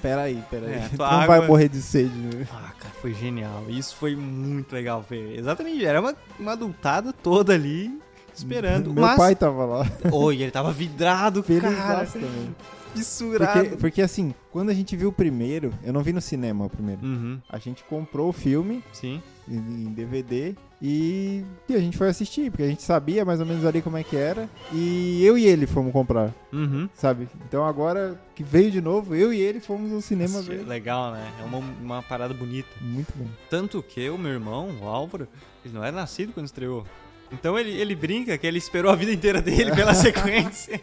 Peraí, 0.02 0.42
peraí. 0.50 0.74
É, 0.74 0.88
tu 0.90 0.96
tua 0.96 1.10
não 1.10 1.20
água- 1.20 1.38
vai 1.38 1.48
morrer 1.48 1.68
de 1.68 1.80
sede, 1.80 2.14
né? 2.14 2.46
ah, 2.52 2.72
cara, 2.78 2.94
foi 3.00 3.14
genial. 3.14 3.64
Isso 3.68 3.96
foi 3.96 4.14
muito 4.14 4.72
legal 4.74 5.02
ver. 5.08 5.38
Exatamente. 5.38 5.84
Era 5.84 6.00
uma, 6.00 6.14
uma 6.38 6.52
adultada 6.52 7.10
toda 7.12 7.54
ali 7.54 7.98
esperando. 8.34 8.92
Meu 8.92 9.02
mas. 9.02 9.16
pai 9.16 9.34
tava 9.34 9.64
lá. 9.64 9.86
Oi, 10.12 10.42
ele 10.42 10.50
tava 10.50 10.70
vidrado, 10.72 11.42
cara. 11.42 12.04
também. 12.06 12.54
Fissurado. 12.96 13.60
Porque, 13.60 13.76
porque 13.76 14.02
assim, 14.02 14.34
quando 14.52 14.70
a 14.70 14.74
gente 14.74 14.94
viu 14.96 15.08
o 15.08 15.12
primeiro, 15.12 15.72
eu 15.82 15.92
não 15.92 16.02
vi 16.02 16.12
no 16.12 16.20
cinema 16.20 16.64
o 16.66 16.70
primeiro. 16.70 17.00
Uhum, 17.04 17.40
A 17.48 17.58
gente 17.58 17.82
comprou 17.84 18.28
o 18.28 18.32
filme 18.32 18.82
sim. 18.92 19.20
em 19.48 19.92
DVD 19.92 20.54
e, 20.80 21.44
e 21.68 21.74
a 21.74 21.78
gente 21.78 21.96
foi 21.96 22.08
assistir, 22.08 22.50
porque 22.50 22.62
a 22.62 22.68
gente 22.68 22.82
sabia 22.82 23.24
mais 23.24 23.40
ou 23.40 23.46
menos 23.46 23.64
ali 23.64 23.80
como 23.82 23.96
é 23.96 24.02
que 24.04 24.16
era. 24.16 24.48
E 24.72 25.24
eu 25.24 25.36
e 25.38 25.46
ele 25.46 25.66
fomos 25.66 25.92
comprar, 25.92 26.32
Uhum. 26.52 26.88
sabe? 26.94 27.28
Então 27.48 27.64
agora 27.64 28.20
que 28.34 28.42
veio 28.42 28.70
de 28.70 28.80
novo, 28.80 29.14
eu 29.14 29.32
e 29.32 29.40
ele 29.40 29.60
fomos 29.60 29.92
ao 29.92 30.00
cinema 30.00 30.38
Assistir, 30.38 30.56
ver. 30.58 30.66
Legal, 30.66 31.12
né? 31.12 31.32
É 31.40 31.44
uma, 31.44 31.58
uma 31.58 32.02
parada 32.02 32.34
bonita. 32.34 32.68
Muito 32.80 33.12
bom. 33.16 33.26
Tanto 33.48 33.82
que 33.82 34.08
o 34.10 34.18
meu 34.18 34.32
irmão, 34.32 34.70
o 34.82 34.86
Álvaro, 34.88 35.26
ele 35.64 35.72
não 35.74 35.82
era 35.84 35.94
nascido 35.96 36.32
quando 36.32 36.46
estreou. 36.46 36.84
Então 37.34 37.58
ele, 37.58 37.70
ele 37.72 37.94
brinca 37.94 38.36
que 38.38 38.46
ele 38.46 38.58
esperou 38.58 38.90
a 38.90 38.94
vida 38.94 39.12
inteira 39.12 39.42
dele 39.42 39.72
pela 39.74 39.92
sequência. 39.94 40.80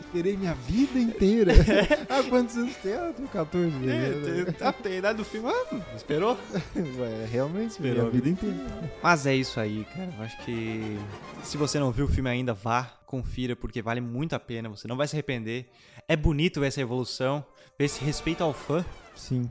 Esperei 0.00 0.36
minha 0.36 0.54
vida 0.54 0.98
inteira. 0.98 1.52
ah, 2.08 2.22
quantos 2.28 2.56
anos 2.56 2.74
tem? 2.76 2.94
Ah, 2.94 3.12
tenho 3.14 3.28
14 3.28 3.88
É, 3.90 3.92
anos. 3.92 4.44
tem- 4.44 4.54
tá, 4.54 4.72
tem 4.72 4.92
a 4.92 4.96
idade 4.96 5.18
do 5.18 5.24
filme, 5.24 5.48
ah, 5.50 5.82
esperou. 5.96 6.38
Ué, 6.98 7.26
realmente, 7.30 7.72
Esperou 7.72 8.06
a 8.06 8.10
vida 8.10 8.28
inteira. 8.28 8.56
Mas 9.02 9.26
é 9.26 9.34
isso 9.34 9.58
aí, 9.60 9.84
cara. 9.94 10.12
Eu 10.16 10.22
acho 10.24 10.36
que 10.44 10.98
se 11.42 11.56
você 11.56 11.78
não 11.78 11.90
viu 11.90 12.06
o 12.06 12.08
filme 12.08 12.30
ainda, 12.30 12.54
vá, 12.54 12.84
confira, 13.06 13.54
porque 13.56 13.82
vale 13.82 14.00
muito 14.00 14.34
a 14.34 14.38
pena. 14.40 14.68
Você 14.68 14.86
não 14.88 14.96
vai 14.96 15.06
se 15.08 15.14
arrepender. 15.16 15.68
É 16.08 16.16
bonito 16.16 16.60
ver 16.60 16.68
essa 16.68 16.80
evolução, 16.80 17.44
ver 17.78 17.86
esse 17.86 18.02
respeito 18.04 18.42
ao 18.42 18.52
fã. 18.54 18.84
Sim. 19.16 19.48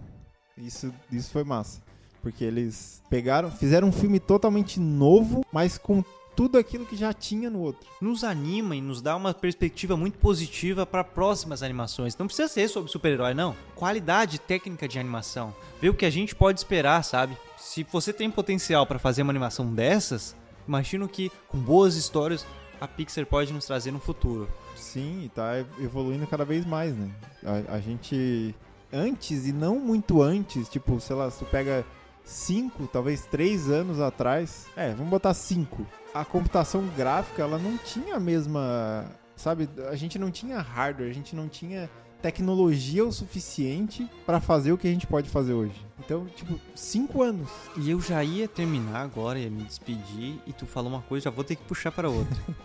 Isso, 0.57 0.93
isso 1.11 1.31
foi 1.31 1.43
massa. 1.43 1.81
Porque 2.23 2.43
eles 2.43 3.03
pegaram, 3.09 3.51
fizeram 3.51 3.89
um 3.89 3.91
filme 3.91 4.19
totalmente 4.19 4.79
novo, 4.79 5.45
mas 5.51 5.77
com 5.77 6.03
tudo 6.35 6.57
aquilo 6.57 6.85
que 6.85 6.95
já 6.95 7.13
tinha 7.13 7.49
no 7.49 7.59
outro. 7.59 7.87
Nos 8.01 8.23
anima 8.23 8.75
e 8.75 8.81
nos 8.81 9.01
dá 9.01 9.15
uma 9.15 9.33
perspectiva 9.33 9.95
muito 9.95 10.17
positiva 10.17 10.85
para 10.85 11.03
próximas 11.03 11.61
animações. 11.61 12.17
Não 12.17 12.25
precisa 12.25 12.47
ser 12.47 12.67
sobre 12.69 12.91
super-herói, 12.91 13.33
não. 13.33 13.55
Qualidade 13.75 14.39
técnica 14.39 14.87
de 14.87 14.97
animação. 14.97 15.53
Ver 15.81 15.89
o 15.89 15.93
que 15.93 16.05
a 16.05 16.09
gente 16.09 16.33
pode 16.33 16.59
esperar, 16.59 17.03
sabe? 17.03 17.37
Se 17.57 17.83
você 17.83 18.11
tem 18.11 18.31
potencial 18.31 18.87
para 18.87 18.97
fazer 18.97 19.21
uma 19.21 19.31
animação 19.31 19.65
dessas, 19.71 20.35
imagino 20.67 21.07
que 21.07 21.31
com 21.47 21.57
boas 21.57 21.95
histórias 21.95 22.45
a 22.79 22.87
Pixar 22.87 23.25
pode 23.25 23.53
nos 23.53 23.65
trazer 23.65 23.91
no 23.91 23.99
futuro. 23.99 24.47
Sim, 24.75 25.25
e 25.25 25.29
tá 25.29 25.59
evoluindo 25.79 26.25
cada 26.27 26.43
vez 26.43 26.65
mais, 26.65 26.95
né? 26.95 27.11
A, 27.43 27.75
a 27.75 27.79
gente. 27.79 28.55
Antes 28.91 29.47
e 29.47 29.51
não 29.51 29.79
muito 29.79 30.21
antes, 30.21 30.69
tipo, 30.69 30.99
sei 30.99 31.15
lá, 31.15 31.31
se 31.31 31.39
tu 31.39 31.45
pega 31.45 31.83
cinco, 32.23 32.87
talvez 32.87 33.25
três 33.25 33.69
anos 33.69 33.99
atrás. 33.99 34.67
É, 34.75 34.93
vamos 34.93 35.09
botar 35.09 35.33
cinco. 35.33 35.85
A 36.13 36.23
computação 36.23 36.87
gráfica, 36.95 37.41
ela 37.41 37.57
não 37.57 37.77
tinha 37.77 38.15
a 38.15 38.19
mesma. 38.19 39.05
Sabe, 39.35 39.67
a 39.89 39.95
gente 39.95 40.17
não 40.19 40.31
tinha 40.31 40.59
hardware, 40.59 41.09
a 41.09 41.13
gente 41.13 41.35
não 41.35 41.49
tinha 41.49 41.89
tecnologia 42.21 43.03
o 43.03 43.11
suficiente 43.11 44.09
pra 44.25 44.39
fazer 44.39 44.71
o 44.71 44.77
que 44.77 44.87
a 44.87 44.91
gente 44.91 45.05
pode 45.05 45.29
fazer 45.29 45.53
hoje. 45.53 45.85
Então, 45.99 46.25
tipo, 46.27 46.57
cinco 46.73 47.21
anos. 47.21 47.49
E 47.75 47.91
eu 47.91 47.99
já 47.99 48.23
ia 48.23 48.47
terminar 48.47 49.01
agora, 49.01 49.37
ia 49.37 49.49
me 49.49 49.63
despedir, 49.63 50.39
e 50.47 50.53
tu 50.53 50.65
falou 50.65 50.89
uma 50.89 51.01
coisa, 51.01 51.25
já 51.25 51.29
vou 51.29 51.43
ter 51.43 51.57
que 51.57 51.63
puxar 51.63 51.91
para 51.91 52.09
outra. 52.09 52.37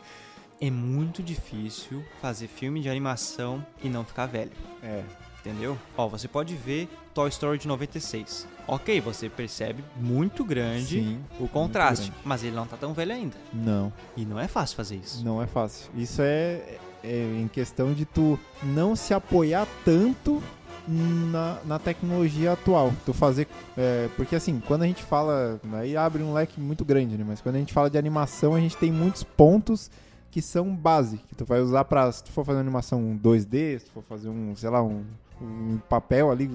É 0.61 0.73
muito 0.73 1.23
difícil 1.23 2.05
fazer 2.21 2.49
filme 2.49 2.81
de 2.81 2.88
animação 2.88 3.64
e 3.81 3.88
não 3.88 4.05
ficar 4.05 4.27
velho. 4.27 4.51
É. 4.83 5.05
Entendeu? 5.48 5.78
Ó, 5.96 6.06
você 6.08 6.28
pode 6.28 6.54
ver 6.54 6.88
Toy 7.14 7.28
Story 7.30 7.58
de 7.58 7.66
96. 7.66 8.46
Ok, 8.66 9.00
você 9.00 9.30
percebe 9.30 9.82
muito 9.96 10.44
grande 10.44 11.00
Sim, 11.00 11.20
o 11.40 11.48
contraste, 11.48 12.11
grande. 12.11 12.22
mas 12.22 12.44
ele 12.44 12.54
não 12.54 12.66
tá 12.66 12.76
tão 12.76 12.92
velho 12.92 13.12
ainda. 13.12 13.34
Não, 13.52 13.90
E 14.14 14.26
não 14.26 14.38
é 14.38 14.46
fácil 14.46 14.76
fazer 14.76 14.96
isso. 14.96 15.24
não 15.24 15.42
é 15.42 15.46
fácil. 15.46 15.90
Isso 15.94 16.20
é, 16.20 16.76
é 17.02 17.40
em 17.40 17.48
questão 17.48 17.94
de 17.94 18.04
tu 18.04 18.38
não 18.62 18.94
se 18.94 19.14
apoiar 19.14 19.66
tanto 19.87 20.42
na, 20.87 21.58
na 21.64 21.78
tecnologia 21.78 22.52
atual. 22.52 22.92
Tu 23.06 23.14
fazer. 23.14 23.48
é, 23.74 24.08
porque 24.16 24.37
assim, 24.37 24.61
quando 24.66 24.82
a 24.82 24.87
gente 24.87 25.02
fala. 25.02 25.58
Aí 25.72 25.96
abre 25.96 26.22
um 26.22 26.34
leque 26.34 26.61
muito 26.61 26.84
grande, 26.84 27.16
né? 27.16 27.24
Mas 27.26 27.40
quando 27.40 27.56
a 27.56 27.58
gente 27.58 27.72
fala 27.72 27.88
de 27.88 27.96
animação, 27.96 28.54
a 28.54 28.61
gente 28.61 28.76
tem 28.76 28.92
muitos 28.92 29.22
pontos 29.22 29.90
que 30.30 30.42
são 30.42 30.76
base. 30.76 31.16
Que 31.26 31.34
tu 31.34 31.46
vai 31.46 31.61
usar 31.62 31.84
pra. 31.87 32.12
Se 32.12 32.22
tu 32.22 32.30
for 32.32 32.44
fazer 32.44 32.58
uma 32.58 32.64
animação 32.64 33.18
2D, 33.22 33.78
se 33.78 33.87
tu 33.87 33.92
for 33.92 34.02
fazer 34.02 34.28
um, 34.28 34.54
sei 34.54 34.68
lá, 34.68 34.82
um, 34.82 35.04
um 35.40 35.79
papel 35.88 36.31
ali, 36.31 36.51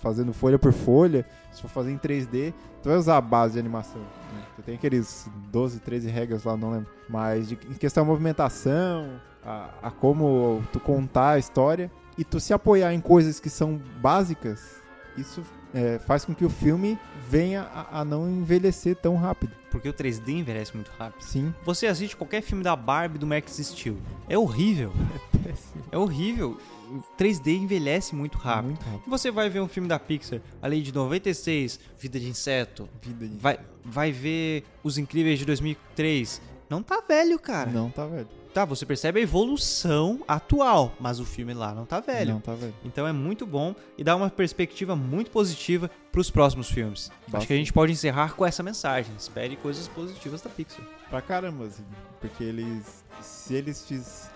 fazendo 0.00 0.32
folha 0.32 0.58
por 0.58 0.72
folha, 0.72 1.26
se 1.52 1.60
for 1.62 1.68
fazer 1.68 1.92
em 1.92 1.98
3D, 1.98 2.52
tu 2.82 2.88
vai 2.88 2.98
usar 2.98 3.16
a 3.16 3.20
base 3.20 3.54
de 3.54 3.60
animação. 3.60 4.00
né? 4.00 4.42
Tu 4.56 4.62
tem 4.62 4.74
aqueles 4.74 5.28
12, 5.50 5.80
13 5.80 6.08
regras 6.08 6.44
lá, 6.44 6.56
não 6.56 6.70
lembro. 6.72 6.88
Mas 7.08 7.48
de, 7.48 7.58
em 7.70 7.74
questão 7.74 8.04
de 8.04 8.10
movimentação, 8.10 9.20
a, 9.44 9.68
a 9.82 9.90
como 9.90 10.62
tu 10.72 10.80
contar 10.80 11.30
a 11.32 11.38
história 11.38 11.90
e 12.16 12.24
tu 12.24 12.40
se 12.40 12.52
apoiar 12.52 12.92
em 12.92 13.00
coisas 13.00 13.40
que 13.40 13.50
são 13.50 13.80
básicas, 14.00 14.82
isso 15.16 15.42
é, 15.74 15.98
faz 15.98 16.24
com 16.24 16.34
que 16.34 16.44
o 16.44 16.50
filme 16.50 16.98
venha 17.28 17.62
a, 17.62 18.00
a 18.00 18.04
não 18.04 18.28
envelhecer 18.28 18.96
tão 18.96 19.16
rápido. 19.16 19.52
Porque 19.70 19.88
o 19.88 19.92
3D 19.94 20.28
envelhece 20.28 20.74
muito 20.74 20.90
rápido. 20.98 21.22
Sim. 21.22 21.54
Você 21.64 21.86
assiste 21.86 22.14
qualquer 22.14 22.42
filme 22.42 22.62
da 22.62 22.76
Barbie 22.76 23.18
do 23.18 23.26
Max 23.26 23.56
Steel. 23.56 23.96
É 24.28 24.36
horrível. 24.36 24.92
É 25.90 25.98
horrível. 25.98 26.56
O 26.90 27.02
3D 27.16 27.56
envelhece 27.56 28.14
muito 28.14 28.38
rápido. 28.38 28.66
Muito 28.66 28.84
rápido. 28.84 29.10
Você 29.10 29.30
vai 29.30 29.48
ver 29.48 29.60
um 29.60 29.68
filme 29.68 29.88
da 29.88 29.98
Pixar, 29.98 30.40
ali 30.60 30.82
de 30.82 30.92
96, 30.92 31.80
Vida 31.98 32.20
de 32.20 32.28
Inseto. 32.28 32.88
Vida 33.00 33.26
de... 33.26 33.36
Vai, 33.38 33.58
vai 33.84 34.12
ver 34.12 34.64
Os 34.82 34.98
Incríveis 34.98 35.38
de 35.38 35.44
2003. 35.44 36.42
Não 36.68 36.82
tá 36.82 37.02
velho, 37.06 37.38
cara. 37.38 37.70
Não 37.70 37.90
tá 37.90 38.06
velho. 38.06 38.28
Tá, 38.52 38.66
você 38.66 38.84
percebe 38.84 39.18
a 39.18 39.22
evolução 39.22 40.20
atual, 40.28 40.94
mas 41.00 41.18
o 41.18 41.24
filme 41.24 41.54
lá 41.54 41.74
não 41.74 41.86
tá 41.86 42.00
velho. 42.00 42.34
Não 42.34 42.40
tá 42.40 42.54
velho. 42.54 42.74
Então 42.84 43.06
é 43.06 43.12
muito 43.12 43.46
bom 43.46 43.74
e 43.96 44.04
dá 44.04 44.14
uma 44.14 44.28
perspectiva 44.28 44.94
muito 44.94 45.30
positiva 45.30 45.90
pros 46.10 46.30
próximos 46.30 46.70
filmes. 46.70 47.10
Acho 47.10 47.30
Bastante. 47.30 47.46
que 47.46 47.52
a 47.54 47.56
gente 47.56 47.72
pode 47.72 47.92
encerrar 47.92 48.34
com 48.34 48.44
essa 48.44 48.62
mensagem. 48.62 49.14
Espere 49.18 49.56
coisas 49.56 49.88
positivas 49.88 50.42
da 50.42 50.50
Pixar. 50.50 50.84
Pra 51.08 51.22
caramba, 51.22 51.64
assim, 51.64 51.84
porque 52.20 52.44
eles. 52.44 53.02
Se 53.22 53.54
eles 53.54 53.86
fiz. 53.86 54.30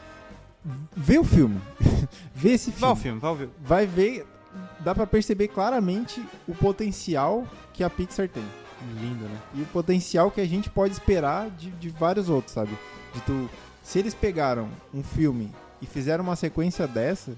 Vê 0.97 1.19
o 1.19 1.25
filme. 1.25 1.61
Vê 2.35 2.51
esse 2.51 2.71
filme. 2.71 2.81
Vá 2.81 2.89
ao 2.89 2.97
filme, 2.97 3.21
filme. 3.21 3.51
Vai 3.61 3.87
ver. 3.87 4.27
Dá 4.81 4.95
pra 4.95 5.07
perceber 5.07 5.49
claramente 5.49 6.23
o 6.49 6.55
potencial 6.55 7.47
que 7.73 7.85
a 7.85 7.91
Pixar 7.91 8.29
tem. 8.29 8.45
Lindo, 9.01 9.25
né? 9.25 9.39
E 9.55 9.63
o 9.63 9.67
potencial 9.67 10.31
que 10.31 10.41
a 10.41 10.47
gente 10.47 10.71
pode 10.71 10.93
esperar 10.93 11.51
de, 11.51 11.71
de 11.71 11.89
vários 11.89 12.29
outros, 12.29 12.55
sabe? 12.55 12.77
De 13.15 13.21
tu. 13.23 13.49
Se 13.83 13.99
eles 13.99 14.15
pegaram 14.15 14.69
um 14.93 15.03
filme 15.03 15.53
e 15.81 15.87
fizeram 15.87 16.25
uma 16.25 16.37
sequência 16.37 16.87
dessa, 16.87 17.33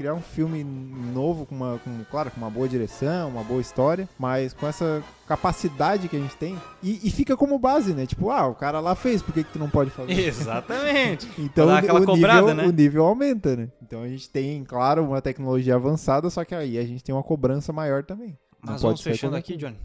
criar 0.00 0.14
um 0.14 0.22
filme 0.22 0.64
novo 0.64 1.44
com 1.44 1.54
uma, 1.54 1.78
com, 1.84 2.02
claro, 2.10 2.30
com 2.30 2.40
uma 2.40 2.48
boa 2.48 2.66
direção, 2.66 3.28
uma 3.28 3.44
boa 3.44 3.60
história, 3.60 4.08
mas 4.18 4.54
com 4.54 4.66
essa 4.66 5.04
capacidade 5.28 6.08
que 6.08 6.16
a 6.16 6.18
gente 6.18 6.34
tem, 6.38 6.58
e, 6.82 7.06
e 7.06 7.10
fica 7.10 7.36
como 7.36 7.58
base, 7.58 7.92
né? 7.92 8.06
Tipo, 8.06 8.30
ah, 8.30 8.46
o 8.46 8.54
cara 8.54 8.80
lá 8.80 8.94
fez, 8.94 9.20
por 9.20 9.34
que, 9.34 9.44
que 9.44 9.52
tu 9.52 9.58
não 9.58 9.68
pode 9.68 9.90
fazer? 9.90 10.18
Exatamente. 10.18 11.28
Então 11.38 11.68
o, 11.68 12.02
o 12.02 12.06
cobrada, 12.06 12.40
nível, 12.40 12.54
né? 12.54 12.66
o 12.66 12.70
nível 12.70 13.04
aumenta, 13.04 13.56
né? 13.56 13.68
Então 13.82 14.02
a 14.02 14.08
gente 14.08 14.30
tem, 14.30 14.62
claro, 14.64 15.04
uma 15.04 15.20
tecnologia 15.20 15.74
avançada, 15.74 16.30
só 16.30 16.44
que 16.44 16.54
aí 16.54 16.78
a 16.78 16.84
gente 16.84 17.02
tem 17.02 17.14
uma 17.14 17.22
cobrança 17.22 17.72
maior 17.72 18.04
também. 18.04 18.38
Não 18.62 18.72
Mas 18.72 18.82
pode 18.82 18.82
vamos 18.82 19.00
fechando 19.02 19.36
aqui. 19.36 19.56
Johnny. 19.56 19.76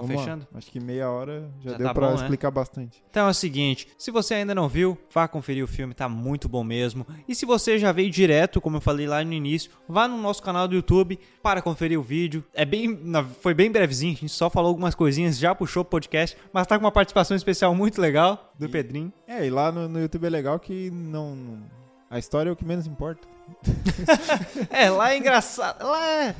Vamos, 0.00 0.10
lá. 0.10 0.16
fechando? 0.18 0.48
Acho 0.54 0.70
que 0.70 0.80
meia 0.80 1.10
hora 1.10 1.48
já, 1.60 1.70
Já 1.72 1.76
deu 1.78 1.86
tá 1.86 1.94
pra 1.94 2.06
bom, 2.08 2.14
né? 2.16 2.22
explicar 2.22 2.50
bastante. 2.50 3.02
Então 3.10 3.26
é 3.26 3.30
o 3.30 3.34
seguinte, 3.34 3.86
se 3.98 4.10
você 4.10 4.34
ainda 4.34 4.54
não 4.54 4.68
viu, 4.68 4.96
vá 5.12 5.28
conferir 5.28 5.62
o 5.62 5.68
filme, 5.68 5.94
tá 5.94 6.08
muito 6.08 6.48
bom 6.48 6.64
mesmo. 6.64 7.06
E 7.28 7.34
se 7.34 7.44
você 7.46 7.78
já 7.78 7.92
veio 7.92 8.10
direto, 8.10 8.60
como 8.60 8.78
eu 8.78 8.80
falei 8.80 9.06
lá 9.06 9.22
no 9.24 9.32
início, 9.32 9.70
vá 9.88 10.08
no 10.08 10.16
nosso 10.16 10.42
canal 10.42 10.66
do 10.66 10.74
YouTube 10.74 11.18
para 11.42 11.60
conferir 11.62 11.98
o 11.98 12.02
vídeo. 12.02 12.44
É 12.54 12.64
bem, 12.64 12.98
foi 13.40 13.54
bem 13.54 13.70
brevezinho, 13.70 14.12
a 14.14 14.16
gente 14.20 14.32
só 14.32 14.48
falou 14.50 14.68
algumas 14.70 14.94
coisinhas, 14.94 15.38
já 15.38 15.54
puxou 15.54 15.82
o 15.82 15.84
podcast, 15.84 16.36
mas 16.52 16.66
tá 16.66 16.78
com 16.78 16.84
uma 16.84 16.92
participação 16.92 17.36
especial 17.36 17.74
muito 17.74 18.00
legal 18.00 18.52
do 18.58 18.66
E- 18.66 18.68
Pedrinho. 18.68 19.12
É, 19.26 19.46
e 19.46 19.50
lá 19.50 19.70
no, 19.70 19.88
no 19.88 20.00
YouTube 20.00 20.26
é 20.26 20.30
legal 20.30 20.58
que 20.58 20.90
não, 20.90 21.34
não- 21.36 21.62
A 22.10 22.18
história 22.18 22.48
é 22.50 22.52
o 22.52 22.56
que 22.56 22.64
menos 22.64 22.86
importa. 22.86 23.26
É, 24.70 24.88
lá 24.90 25.12
é 25.12 25.18
engraçado, 25.18 25.84
lá 25.86 26.06
é... 26.08 26.34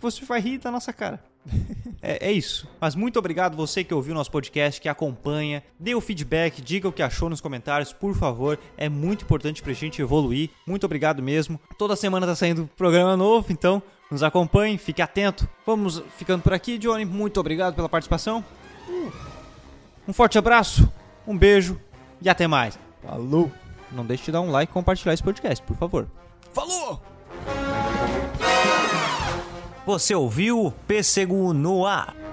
Você 0.00 0.24
vai 0.24 0.40
rir 0.40 0.58
da 0.58 0.70
nossa 0.70 0.92
cara. 0.92 1.22
É, 2.06 2.28
é 2.28 2.32
isso. 2.32 2.68
Mas 2.78 2.94
muito 2.94 3.18
obrigado 3.18 3.56
você 3.56 3.82
que 3.82 3.94
ouviu 3.94 4.14
nosso 4.14 4.30
podcast, 4.30 4.78
que 4.80 4.88
acompanha, 4.90 5.62
dê 5.78 5.94
o 5.94 6.00
feedback, 6.00 6.60
diga 6.60 6.86
o 6.86 6.92
que 6.92 7.02
achou 7.02 7.30
nos 7.30 7.40
comentários, 7.40 7.92
por 7.94 8.14
favor. 8.14 8.58
É 8.76 8.90
muito 8.90 9.24
importante 9.24 9.62
pra 9.62 9.72
gente 9.72 10.02
evoluir. 10.02 10.50
Muito 10.66 10.84
obrigado 10.84 11.22
mesmo. 11.22 11.58
Toda 11.78 11.96
semana 11.96 12.26
tá 12.26 12.34
saindo 12.34 12.68
programa 12.76 13.16
novo, 13.16 13.50
então 13.50 13.82
nos 14.10 14.22
acompanhe, 14.22 14.76
fique 14.76 15.00
atento. 15.00 15.48
Vamos 15.64 16.02
ficando 16.18 16.42
por 16.42 16.52
aqui, 16.52 16.76
Johnny. 16.76 17.04
Muito 17.04 17.40
obrigado 17.40 17.74
pela 17.74 17.88
participação. 17.88 18.44
Um 20.06 20.12
forte 20.12 20.36
abraço, 20.36 20.92
um 21.26 21.36
beijo 21.36 21.80
e 22.20 22.28
até 22.28 22.46
mais. 22.46 22.78
Falou! 23.02 23.50
Não 23.90 24.04
deixe 24.04 24.24
de 24.24 24.32
dar 24.32 24.40
um 24.40 24.50
like 24.50 24.70
e 24.70 24.74
compartilhar 24.74 25.14
esse 25.14 25.22
podcast, 25.22 25.64
por 25.64 25.76
favor. 25.76 26.06
Falou! 26.52 27.13
Você 29.86 30.14
ouviu 30.14 30.64
o 30.64 30.70
Pêssego 30.70 31.52
no 31.52 31.84
ar. 31.84 32.23